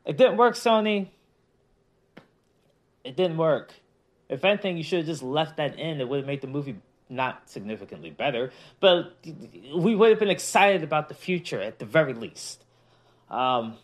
It 0.06 0.16
didn't 0.16 0.38
work, 0.38 0.54
Sony. 0.54 1.08
It 3.08 3.16
didn't 3.16 3.38
work. 3.38 3.72
If 4.28 4.44
anything, 4.44 4.76
you 4.76 4.82
should 4.82 4.98
have 4.98 5.06
just 5.06 5.22
left 5.22 5.56
that 5.56 5.78
in. 5.78 5.98
It 5.98 6.06
would 6.06 6.18
have 6.18 6.26
made 6.26 6.42
the 6.42 6.46
movie 6.46 6.76
not 7.08 7.48
significantly 7.48 8.10
better, 8.10 8.52
but 8.80 9.16
we 9.74 9.96
would 9.96 10.10
have 10.10 10.18
been 10.18 10.28
excited 10.28 10.82
about 10.82 11.08
the 11.08 11.14
future 11.14 11.58
at 11.58 11.78
the 11.78 11.86
very 11.86 12.12
least. 12.12 12.62
Um, 13.30 13.76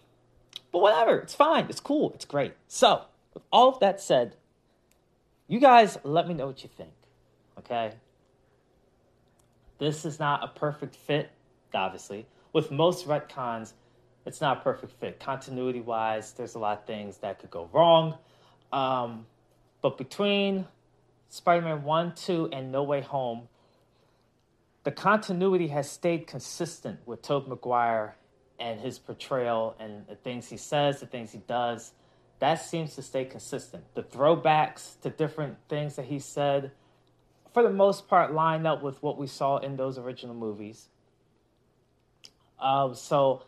but 0.72 0.80
whatever, 0.80 1.20
it's 1.20 1.34
fine, 1.34 1.68
it's 1.70 1.80
cool, 1.80 2.12
it's 2.14 2.26
great. 2.26 2.52
So, 2.68 3.04
with 3.32 3.42
all 3.50 3.70
of 3.70 3.80
that 3.80 3.98
said, 3.98 4.36
you 5.48 5.58
guys 5.58 5.96
let 6.04 6.28
me 6.28 6.34
know 6.34 6.46
what 6.46 6.62
you 6.62 6.68
think, 6.68 6.92
okay? 7.60 7.94
This 9.78 10.04
is 10.04 10.18
not 10.18 10.44
a 10.44 10.48
perfect 10.48 10.96
fit, 10.96 11.30
obviously. 11.72 12.26
With 12.52 12.70
most 12.70 13.08
retcons, 13.08 13.72
it's 14.26 14.42
not 14.42 14.58
a 14.58 14.60
perfect 14.60 14.92
fit. 15.00 15.18
Continuity 15.18 15.80
wise, 15.80 16.32
there's 16.32 16.56
a 16.56 16.58
lot 16.58 16.80
of 16.80 16.84
things 16.84 17.16
that 17.18 17.38
could 17.38 17.50
go 17.50 17.70
wrong. 17.72 18.18
Um, 18.74 19.26
but 19.82 19.96
between 19.96 20.66
Spider 21.28 21.62
Man 21.62 21.84
1, 21.84 22.14
2, 22.16 22.48
and 22.52 22.72
No 22.72 22.82
Way 22.82 23.02
Home, 23.02 23.48
the 24.82 24.90
continuity 24.90 25.68
has 25.68 25.88
stayed 25.88 26.26
consistent 26.26 26.98
with 27.06 27.22
Tobey 27.22 27.50
Maguire 27.50 28.16
and 28.58 28.80
his 28.80 28.98
portrayal 28.98 29.76
and 29.78 30.06
the 30.08 30.16
things 30.16 30.48
he 30.48 30.56
says, 30.56 30.98
the 30.98 31.06
things 31.06 31.30
he 31.30 31.38
does. 31.38 31.92
That 32.40 32.56
seems 32.56 32.96
to 32.96 33.02
stay 33.02 33.24
consistent. 33.24 33.84
The 33.94 34.02
throwbacks 34.02 35.00
to 35.02 35.10
different 35.10 35.56
things 35.68 35.94
that 35.94 36.06
he 36.06 36.18
said, 36.18 36.72
for 37.52 37.62
the 37.62 37.70
most 37.70 38.08
part, 38.08 38.34
line 38.34 38.66
up 38.66 38.82
with 38.82 39.00
what 39.04 39.16
we 39.16 39.28
saw 39.28 39.58
in 39.58 39.76
those 39.76 39.98
original 39.98 40.34
movies. 40.34 40.88
Um, 42.60 42.96
so, 42.96 43.44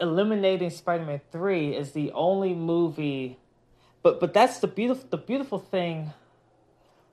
eliminating 0.00 0.70
Spider-Man 0.70 1.20
Three 1.30 1.74
is 1.74 1.92
the 1.92 2.10
only 2.12 2.54
movie 2.54 3.38
but 4.04 4.20
but 4.20 4.34
that's 4.34 4.58
the 4.58 4.68
beautiful 4.68 5.08
the 5.10 5.16
beautiful 5.16 5.58
thing. 5.58 6.12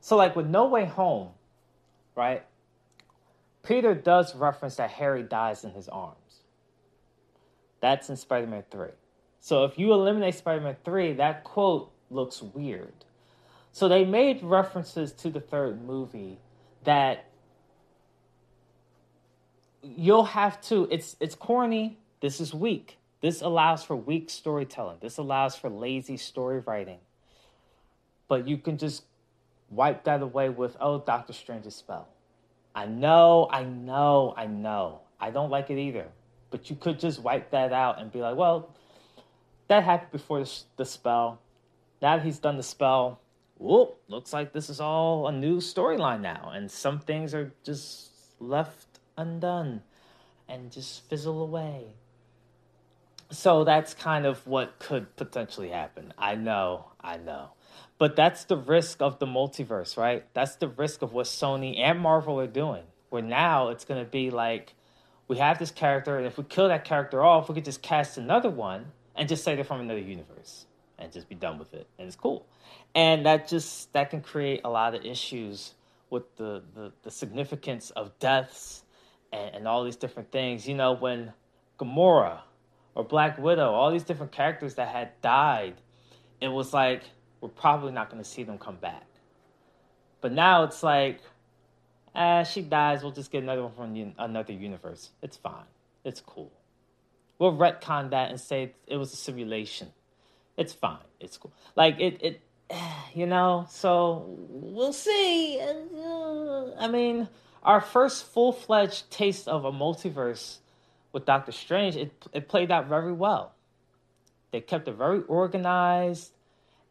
So 0.02 0.18
like 0.18 0.36
with 0.36 0.46
No 0.46 0.68
Way 0.68 0.86
Home, 0.86 1.30
right? 2.16 2.44
Peter 3.64 3.96
does 3.96 4.36
reference 4.36 4.76
that 4.76 4.92
Harry 4.92 5.24
dies 5.24 5.64
in 5.64 5.72
his 5.72 5.88
arms. 5.88 6.42
That's 7.80 8.10
in 8.10 8.18
Spider-Man 8.18 8.64
3. 8.70 8.90
So 9.40 9.64
if 9.64 9.78
you 9.80 9.94
eliminate 9.94 10.36
Spider-Man 10.36 10.78
3, 10.84 11.14
that 11.14 11.44
quote 11.44 11.92
looks 12.10 12.42
weird. 12.42 12.94
So 13.72 13.88
they 13.88 14.04
made 14.04 14.44
references 14.44 15.12
to 15.14 15.30
the 15.30 15.40
third 15.40 15.84
movie 15.84 16.40
that 16.84 17.26
you'll 19.82 20.26
have 20.26 20.60
to 20.62 20.90
it's 20.92 21.16
it's 21.22 21.36
corny, 21.36 21.98
this 22.22 22.40
is 22.40 22.54
weak. 22.54 22.98
This 23.22 23.42
allows 23.42 23.84
for 23.84 23.96
weak 23.96 24.30
storytelling. 24.30 24.98
This 25.02 25.18
allows 25.18 25.56
for 25.56 25.70
lazy 25.70 26.18
story 26.18 26.60
writing. 26.60 27.00
But 28.28 28.48
you 28.48 28.58
can 28.58 28.78
just 28.78 29.04
wipe 29.70 30.06
that 30.06 30.22
away 30.22 30.50
with, 30.50 30.78
oh, 30.80 31.00
Doctor 31.00 31.34
Strange's 31.34 31.76
spell. 31.76 32.08
I 32.74 32.86
know, 32.86 33.50
I 33.52 33.64
know, 33.64 34.34
I 34.38 34.48
know. 34.48 35.02
I 35.20 35.32
don't 35.32 35.50
like 35.50 35.70
it 35.70 35.78
either. 35.78 36.08
But 36.50 36.70
you 36.70 36.76
could 36.76 37.00
just 37.00 37.22
wipe 37.22 37.52
that 37.52 37.74
out 37.74 38.00
and 38.00 38.12
be 38.12 38.22
like, 38.22 38.36
well, 38.36 38.74
that 39.68 39.84
happened 39.84 40.12
before 40.12 40.44
the 40.78 40.86
spell. 40.86 41.42
Now 42.02 42.18
that 42.18 42.26
he's 42.26 42.40
done 42.40 42.58
the 42.58 42.64
spell, 42.64 43.20
whoop, 43.58 43.98
looks 44.08 44.34
like 44.34 44.54
this 44.54 44.70
is 44.70 44.80
all 44.80 45.28
a 45.28 45.32
new 45.32 45.58
storyline 45.58 46.22
now. 46.22 46.52
And 46.54 46.70
some 46.70 47.00
things 47.00 47.34
are 47.34 47.52
just 47.64 48.10
left 48.40 49.00
undone 49.18 49.82
and 50.48 50.72
just 50.72 51.08
fizzle 51.10 51.42
away 51.42 51.94
so 53.32 53.64
that's 53.64 53.94
kind 53.94 54.26
of 54.26 54.46
what 54.46 54.80
could 54.80 55.16
potentially 55.16 55.70
happen. 55.70 56.14
I 56.18 56.36
know, 56.36 56.86
I 57.00 57.18
know. 57.18 57.52
But 57.98 58.16
that's 58.16 58.46
the 58.46 58.58
risk 58.58 59.02
of 59.02 59.20
the 59.20 59.26
multiverse, 59.26 59.98
right? 59.98 60.26
That's 60.34 60.56
the 60.56 60.68
risk 60.68 61.02
of 61.02 61.14
what 61.14 61.28
Sony 61.28 61.80
and 61.80 62.00
Marvel 62.00 62.40
are 62.40 62.48
doing. 62.48 62.84
Where 63.10 63.22
now 63.22 63.70
it's 63.70 63.86
going 63.86 64.04
to 64.04 64.10
be 64.10 64.30
like 64.30 64.74
we 65.28 65.38
have 65.38 65.60
this 65.60 65.72
character, 65.72 66.18
and 66.18 66.26
if 66.28 66.38
we 66.38 66.44
kill 66.44 66.68
that 66.68 66.84
character 66.84 67.24
off, 67.24 67.48
we 67.48 67.56
could 67.56 67.66
just 67.66 67.82
cast 67.82 68.18
another 68.18 68.50
one 68.50 68.88
and 69.16 69.30
just 69.30 69.44
say 69.44 69.56
they're 69.56 69.64
from 69.64 69.82
another 69.82 70.00
universe 70.00 70.66
and 70.98 71.12
just 71.12 71.30
be 71.30 71.36
done 71.36 71.58
with 71.58 71.74
it. 71.74 71.88
And 71.98 72.08
it's 72.08 72.16
cool. 72.16 72.46
And 72.94 73.26
that 73.26 73.48
just 73.48 73.94
that 73.94 74.10
can 74.10 74.22
create 74.22 74.62
a 74.64 74.70
lot 74.70 74.94
of 74.94 75.06
issues 75.06 75.74
with 76.10 76.36
the, 76.36 76.64
the, 76.76 76.92
the 77.04 77.12
significance 77.12 77.92
of 77.92 78.18
deaths 78.20 78.84
and, 79.32 79.56
and 79.56 79.68
all 79.68 79.84
these 79.84 79.96
different 79.96 80.32
things. 80.32 80.68
You 80.68 80.76
know, 80.76 80.94
when 80.94 81.34
Gamora 81.80 82.42
or 82.96 83.04
Black 83.04 83.38
Widow, 83.38 83.72
all 83.72 83.92
these 83.92 84.04
different 84.04 84.32
characters 84.32 84.76
that 84.76 84.90
had 84.90 85.20
died, 85.22 85.76
it 86.40 86.50
was 86.50 86.74
like 86.74 87.04
we're 87.40 87.50
probably 87.50 87.92
not 87.92 88.10
going 88.10 88.22
to 88.22 88.30
see 88.30 88.44
them 88.44 88.58
come 88.58 88.76
back. 88.76 89.06
But 90.22 90.32
now 90.32 90.64
it's 90.64 90.84
like, 90.84 91.20
ah, 92.14 92.44
she 92.44 92.62
dies. 92.62 93.02
We'll 93.02 93.12
just 93.12 93.32
get 93.32 93.44
another 93.44 93.64
one 93.64 93.74
from 93.74 94.14
another 94.18 94.54
universe. 94.54 95.10
It's 95.22 95.38
fine. 95.38 95.66
It's 96.04 96.22
cool. 96.22 96.52
We'll 97.40 97.54
retcon 97.58 98.12
that 98.12 98.30
and 98.30 98.40
say 98.40 98.74
it 98.86 98.98
was 98.98 99.14
a 99.14 99.16
simulation. 99.16 99.88
It's 100.58 100.74
fine. 100.74 101.00
It's 101.20 101.38
cool. 101.38 101.52
Like 101.76 102.00
it, 102.00 102.20
it, 102.22 102.42
you 103.16 103.26
know. 103.26 103.66
So 103.70 104.26
we'll 104.28 104.94
see. 104.94 105.60
I 105.60 106.88
mean, 106.88 107.28
our 107.64 107.82
first 107.82 108.26
full 108.26 108.52
fledged 108.52 109.10
taste 109.10 109.48
of 109.48 109.66
a 109.66 109.72
multiverse 109.72 110.58
with 111.14 111.26
Doctor 111.26 111.52
Strange, 111.52 111.96
it 111.96 112.12
it 112.34 112.48
played 112.48 112.72
out 112.72 112.88
very 112.88 113.12
well. 113.12 113.54
They 114.52 114.62
kept 114.62 114.88
it 114.88 114.96
very 114.96 115.22
organized 115.24 116.32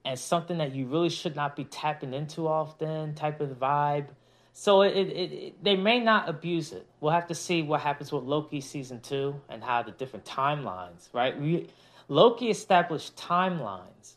and 0.05 0.19
something 0.19 0.59
that 0.59 0.75
you 0.75 0.87
really 0.87 1.11
should 1.11 1.37
not 1.37 1.57
be 1.57 1.65
tapping 1.65 2.15
into 2.15 2.49
often 2.49 3.15
type 3.15 3.41
of 3.41 3.51
vibe. 3.51 4.09
So 4.53 4.83
it, 4.83 4.97
it, 4.97 5.33
it, 5.33 5.65
they 5.65 5.77
may 5.77 6.01
not 6.01 6.29
abuse 6.29 6.73
it. 6.73 6.87
We'll 7.01 7.13
have 7.13 7.29
to 7.29 7.35
see 7.35 7.63
what 7.63 7.83
happens 7.83 8.11
with 8.11 8.25
Loki 8.25 8.61
season 8.61 9.01
two 9.01 9.41
and 9.49 9.63
how 9.63 9.83
the 9.83 9.93
different 9.93 10.25
timelines, 10.25 11.09
right? 11.13 11.39
We, 11.39 11.69
Loki 12.09 12.51
established 12.51 13.17
timelines, 13.17 14.15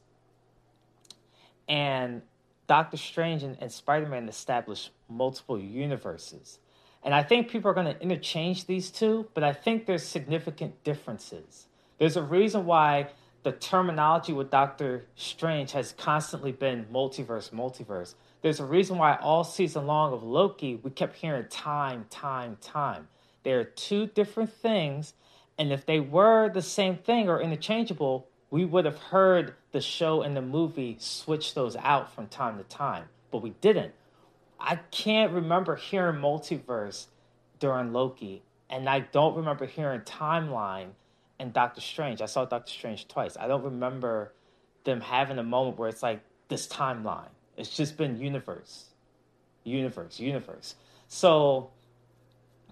and 1.67 2.23
Doctor 2.65 2.97
Strange 2.97 3.43
and, 3.43 3.57
and 3.61 3.71
Spider 3.71 4.07
Man 4.07 4.27
established 4.27 4.89
multiple 5.07 5.59
universes. 5.59 6.59
And 7.03 7.13
I 7.13 7.23
think 7.23 7.49
people 7.49 7.69
are 7.69 7.73
going 7.73 7.93
to 7.93 8.01
interchange 8.01 8.65
these 8.65 8.89
two, 8.89 9.27
but 9.33 9.43
I 9.43 9.53
think 9.53 9.85
there's 9.85 10.03
significant 10.03 10.83
differences. 10.83 11.67
There's 11.97 12.15
a 12.15 12.23
reason 12.23 12.65
why 12.65 13.09
the 13.43 13.51
terminology 13.51 14.31
with 14.31 14.49
Doctor 14.49 15.05
Strange 15.15 15.73
has 15.73 15.93
constantly 15.97 16.53
been 16.53 16.85
multiverse, 16.85 17.51
multiverse. 17.51 18.15
There's 18.41 18.61
a 18.61 18.65
reason 18.65 18.97
why 18.97 19.15
all 19.17 19.43
season 19.43 19.85
long 19.85 20.13
of 20.13 20.23
Loki, 20.23 20.75
we 20.75 20.91
kept 20.91 21.17
hearing 21.17 21.47
time, 21.49 22.05
time, 22.09 22.57
time. 22.61 23.09
They 23.43 23.51
are 23.51 23.65
two 23.65 24.07
different 24.07 24.51
things, 24.53 25.13
And 25.57 25.71
if 25.71 25.85
they 25.85 25.99
were 25.99 26.49
the 26.49 26.61
same 26.61 26.97
thing 26.97 27.29
or 27.29 27.39
interchangeable, 27.39 28.27
we 28.49 28.65
would 28.65 28.85
have 28.85 28.97
heard 28.97 29.53
the 29.71 29.81
show 29.81 30.21
and 30.21 30.35
the 30.35 30.41
movie 30.41 30.97
switch 30.99 31.53
those 31.53 31.75
out 31.75 32.11
from 32.11 32.27
time 32.27 32.57
to 32.57 32.63
time, 32.63 33.05
but 33.31 33.41
we 33.43 33.51
didn't. 33.61 33.93
I 34.63 34.77
can't 34.77 35.33
remember 35.33 35.75
hearing 35.75 36.21
multiverse 36.21 37.07
during 37.59 37.91
Loki, 37.91 38.43
and 38.69 38.87
I 38.87 39.01
don't 39.01 39.35
remember 39.35 39.65
hearing 39.65 40.01
timeline 40.01 40.89
in 41.39 41.51
Doctor 41.51 41.81
Strange. 41.81 42.21
I 42.21 42.25
saw 42.25 42.45
Doctor 42.45 42.71
Strange 42.71 43.07
twice. 43.07 43.35
I 43.37 43.47
don't 43.47 43.63
remember 43.63 44.33
them 44.85 45.01
having 45.01 45.37
a 45.37 45.43
moment 45.43 45.77
where 45.77 45.89
it's 45.89 46.01
like 46.01 46.21
this 46.47 46.67
timeline. 46.67 47.29
It's 47.57 47.75
just 47.75 47.97
been 47.97 48.17
universe, 48.17 48.85
universe, 49.63 50.19
universe. 50.19 50.75
So 51.07 51.71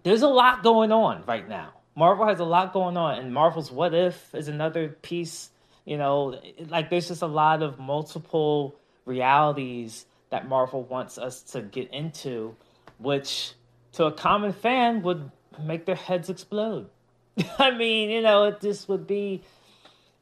there's 0.04 0.22
a 0.22 0.28
lot 0.28 0.64
going 0.64 0.92
on 0.92 1.24
right 1.28 1.48
now. 1.48 1.74
Marvel 1.94 2.26
has 2.26 2.40
a 2.40 2.46
lot 2.46 2.72
going 2.74 2.96
on, 2.96 3.20
and 3.20 3.34
Marvel's 3.34 3.70
What 3.70 3.94
If 3.94 4.34
is 4.34 4.48
another 4.48 4.88
piece 4.88 5.50
you 5.86 5.98
know, 5.98 6.40
like 6.70 6.90
there's 6.90 7.08
just 7.08 7.22
a 7.22 7.28
lot 7.28 7.64
of 7.64 7.80
multiple 7.80 8.76
realities 9.06 10.06
that 10.32 10.48
Marvel 10.48 10.84
wants 10.84 11.18
us 11.18 11.44
to 11.44 11.62
get 11.62 11.94
into, 11.94 12.56
which 12.98 13.54
to 13.94 14.06
a 14.06 14.12
common 14.12 14.52
fan 14.52 15.04
would 15.04 15.32
make 15.62 15.86
their 15.86 15.96
heads 15.96 16.30
explode. 16.30 16.90
I 17.60 17.72
mean, 17.72 18.10
you 18.10 18.22
know, 18.22 18.46
it 18.46 18.60
just 18.60 18.90
would 18.90 19.06
be 19.06 19.44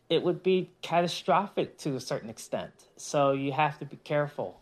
it 0.10 0.24
would 0.24 0.44
be 0.44 0.72
catastrophic 0.82 1.78
to 1.78 1.96
a 1.96 2.00
certain 2.00 2.30
extent. 2.30 2.72
So 2.98 3.32
you 3.32 3.52
have 3.52 3.78
to 3.80 3.86
be 3.86 3.98
careful. 3.98 4.60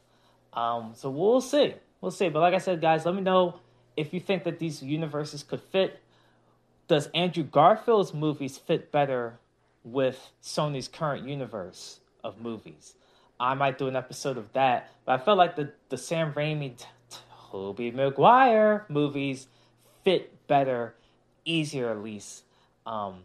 Um, 0.54 0.92
so 0.94 1.10
we'll 1.10 1.42
see. 1.42 1.74
We'll 2.02 2.12
see. 2.12 2.30
But 2.30 2.42
like 2.42 2.54
I 2.54 2.58
said, 2.58 2.82
guys, 2.82 3.06
let 3.06 3.16
me 3.16 3.22
know 3.22 3.60
if 3.96 4.14
you 4.14 4.20
think 4.20 4.44
that 4.44 4.60
these 4.60 4.84
universes 4.84 5.44
could 5.44 5.62
fit. 5.62 6.02
Does 6.90 7.08
Andrew 7.16 7.44
Garfield's 7.44 8.14
movies 8.14 8.58
fit 8.58 8.92
better 8.92 9.40
with 9.88 10.32
Sony's 10.44 10.88
current 10.88 11.28
universe 11.28 12.00
of 12.24 12.42
movies. 12.42 12.96
I 13.40 13.54
might 13.54 13.78
do 13.78 13.88
an 13.88 13.96
episode 13.96 14.38
of 14.38 14.52
that, 14.54 14.92
but 15.06 15.20
I 15.20 15.24
felt 15.24 15.38
like 15.38 15.56
the, 15.56 15.72
the 15.90 15.98
Sam 15.98 16.34
Raimi, 16.34 16.78
t- 16.78 16.86
Tobey 17.52 17.92
Maguire 17.92 18.86
movies 18.90 19.48
fit 20.04 20.48
better, 20.48 20.96
easier 21.46 21.90
at 21.90 22.02
least, 22.02 22.44
um, 22.86 23.24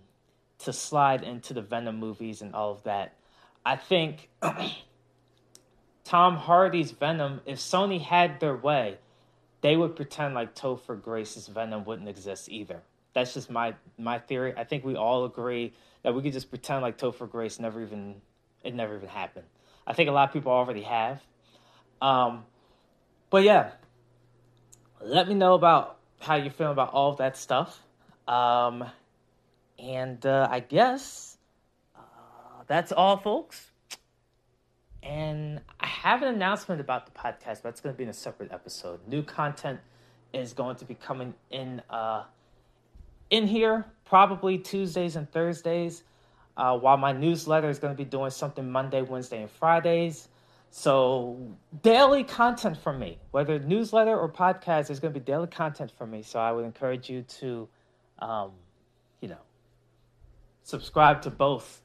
to 0.59 0.73
slide 0.73 1.23
into 1.23 1.55
the 1.55 1.63
Venom 1.63 1.99
movies 1.99 2.43
and 2.43 2.55
all 2.55 2.73
of 2.73 2.83
that. 2.85 3.15
I 3.65 3.77
think 3.77 4.29
Tom 6.05 6.37
Hardy's 6.37 6.91
Venom, 6.91 7.41
if 7.47 7.59
Sony 7.59 8.01
had 8.01 8.41
their 8.41 8.57
way, 8.57 8.99
they 9.61 9.77
would 9.77 9.97
pretend 9.97 10.35
like 10.35 10.55
Topher 10.55 11.01
Grace's 11.01 11.47
Venom 11.47 11.85
wouldn't 11.85 12.09
exist 12.09 12.49
either. 12.51 12.83
That's 13.15 13.35
just 13.35 13.51
my 13.51 13.75
my 13.99 14.19
theory. 14.19 14.55
I 14.57 14.65
think 14.65 14.85
we 14.85 14.97
all 14.97 15.25
agree 15.25 15.73
that 16.03 16.15
we 16.15 16.23
could 16.23 16.33
just 16.33 16.51
pretend 16.51 16.83
like 16.83 16.99
Topher 16.99 17.31
Grace 17.31 17.61
never 17.61 17.83
even 17.83 18.17
it 18.65 18.75
never 18.75 18.97
even 18.97 19.09
happened. 19.09 19.47
I 19.87 19.93
think 19.95 20.09
a 20.09 20.13
lot 20.13 20.29
of 20.29 20.33
people 20.33 20.53
already 20.53 20.83
have. 20.83 21.21
Um, 22.01 22.45
but 23.31 23.43
yeah, 23.43 23.73
let 25.01 25.29
me 25.29 25.35
know 25.35 25.55
about 25.55 25.99
how 26.21 26.37
you're 26.37 26.53
feeling 26.53 26.73
about 26.73 26.93
all 26.93 27.11
of 27.11 27.19
that 27.19 27.37
stuff. 27.37 27.81
Um, 28.29 28.85
and 29.79 30.25
uh, 30.25 30.49
I 30.51 30.61
guess 30.61 31.37
uh, 31.97 32.01
that's 32.67 32.93
all, 32.93 33.17
folks. 33.17 33.71
And 35.03 35.61
I 35.81 35.87
have 35.87 36.23
an 36.23 36.29
announcement 36.29 36.81
about 36.81 37.07
the 37.07 37.13
podcast, 37.13 37.63
but 37.63 37.71
it's 37.71 37.81
going 37.81 37.95
to 37.95 37.99
be 37.99 38.05
in 38.05 38.11
a 38.11 38.15
separate 38.15 38.53
episode. 38.53 39.01
New 39.09 39.23
content 39.23 39.81
is 40.33 40.53
going 40.53 40.77
to 40.77 40.85
be 40.85 40.95
coming 40.95 41.35
in 41.51 41.83
uh, 41.91 42.25
in 43.31 43.47
here 43.47 43.87
probably 44.05 44.59
Tuesdays 44.59 45.17
and 45.17 45.31
Thursdays. 45.33 46.05
Uh, 46.57 46.79
while 46.79 46.97
my 46.97 47.13
newsletter 47.13 47.71
is 47.71 47.79
going 47.79 47.95
to 47.95 47.97
be 47.97 48.09
doing 48.09 48.31
something 48.31 48.71
Monday, 48.71 49.03
Wednesday, 49.03 49.41
and 49.41 49.51
Fridays. 49.51 50.29
So 50.71 51.39
daily 51.83 52.25
content 52.25 52.79
from 52.79 52.99
me, 52.99 53.19
whether 53.31 53.59
newsletter 53.59 54.19
or 54.19 54.31
podcast, 54.31 54.87
there's 54.87 55.01
going 55.01 55.13
to 55.13 55.21
be 55.21 55.25
daily 55.25 55.47
content 55.47 55.91
from 55.91 56.11
me. 56.11 56.23
So 56.23 56.39
I 56.39 56.53
would 56.53 56.65
encourage 56.65 57.11
you 57.11 57.23
to, 57.23 57.69
um, 58.19 58.53
you 59.21 59.29
know, 59.29 59.41
subscribe 60.63 61.23
to 61.23 61.31
both, 61.31 61.83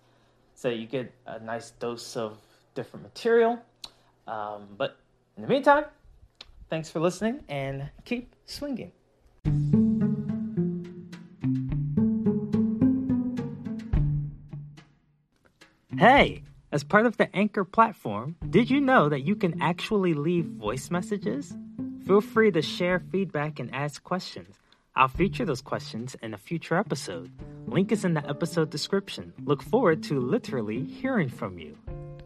so 0.56 0.70
you 0.70 0.88
get 0.88 1.14
a 1.26 1.40
nice 1.40 1.72
dose 1.72 2.16
of 2.16 2.38
different 2.76 3.04
material. 3.04 3.60
Um, 4.28 4.68
but 4.78 4.98
in 5.36 5.44
the 5.44 5.50
meantime, 5.50 5.86
thanks 6.70 6.90
for 6.90 7.00
listening 7.00 7.44
and 7.50 7.90
keep 8.06 8.36
swinging. 8.46 8.92
Hey, 15.98 16.44
as 16.72 16.84
part 16.84 17.08
of 17.08 17.18
the 17.18 17.36
Anchor 17.36 17.64
platform, 17.64 18.36
did 18.52 18.70
you 18.70 18.80
know 18.80 19.10
that 19.10 19.22
you 19.22 19.36
can 19.36 19.64
actually 19.64 20.14
leave 20.14 20.46
voice 20.46 20.92
messages? 20.92 21.58
Feel 22.06 22.22
free 22.22 22.52
to 22.52 22.62
share 22.62 23.00
feedback 23.00 23.60
and 23.60 23.74
ask 23.74 24.04
questions. 24.04 24.60
I'll 24.96 25.08
feature 25.08 25.44
those 25.44 25.62
questions 25.62 26.16
in 26.22 26.36
a 26.36 26.38
future 26.38 26.76
episode. 26.76 27.32
Link 27.66 27.92
is 27.92 28.06
in 28.06 28.14
the 28.14 28.30
episode 28.30 28.70
description. 28.70 29.34
Look 29.44 29.64
forward 29.64 30.04
to 30.04 30.20
literally 30.20 30.84
hearing 30.84 31.30
from 31.30 31.58
you. 31.58 31.76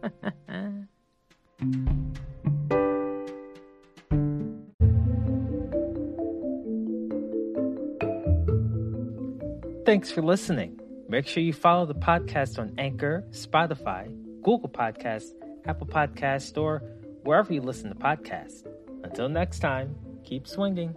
Thanks 9.86 10.10
for 10.10 10.20
listening. 10.20 10.81
Make 11.12 11.28
sure 11.28 11.42
you 11.42 11.52
follow 11.52 11.84
the 11.84 11.94
podcast 11.94 12.58
on 12.58 12.72
Anchor, 12.78 13.22
Spotify, 13.32 14.08
Google 14.42 14.70
Podcasts, 14.70 15.32
Apple 15.66 15.86
Podcasts, 15.86 16.56
or 16.56 16.78
wherever 17.24 17.52
you 17.52 17.60
listen 17.60 17.90
to 17.90 17.94
podcasts. 17.94 18.66
Until 19.04 19.28
next 19.28 19.58
time, 19.58 19.94
keep 20.24 20.48
swinging. 20.48 20.94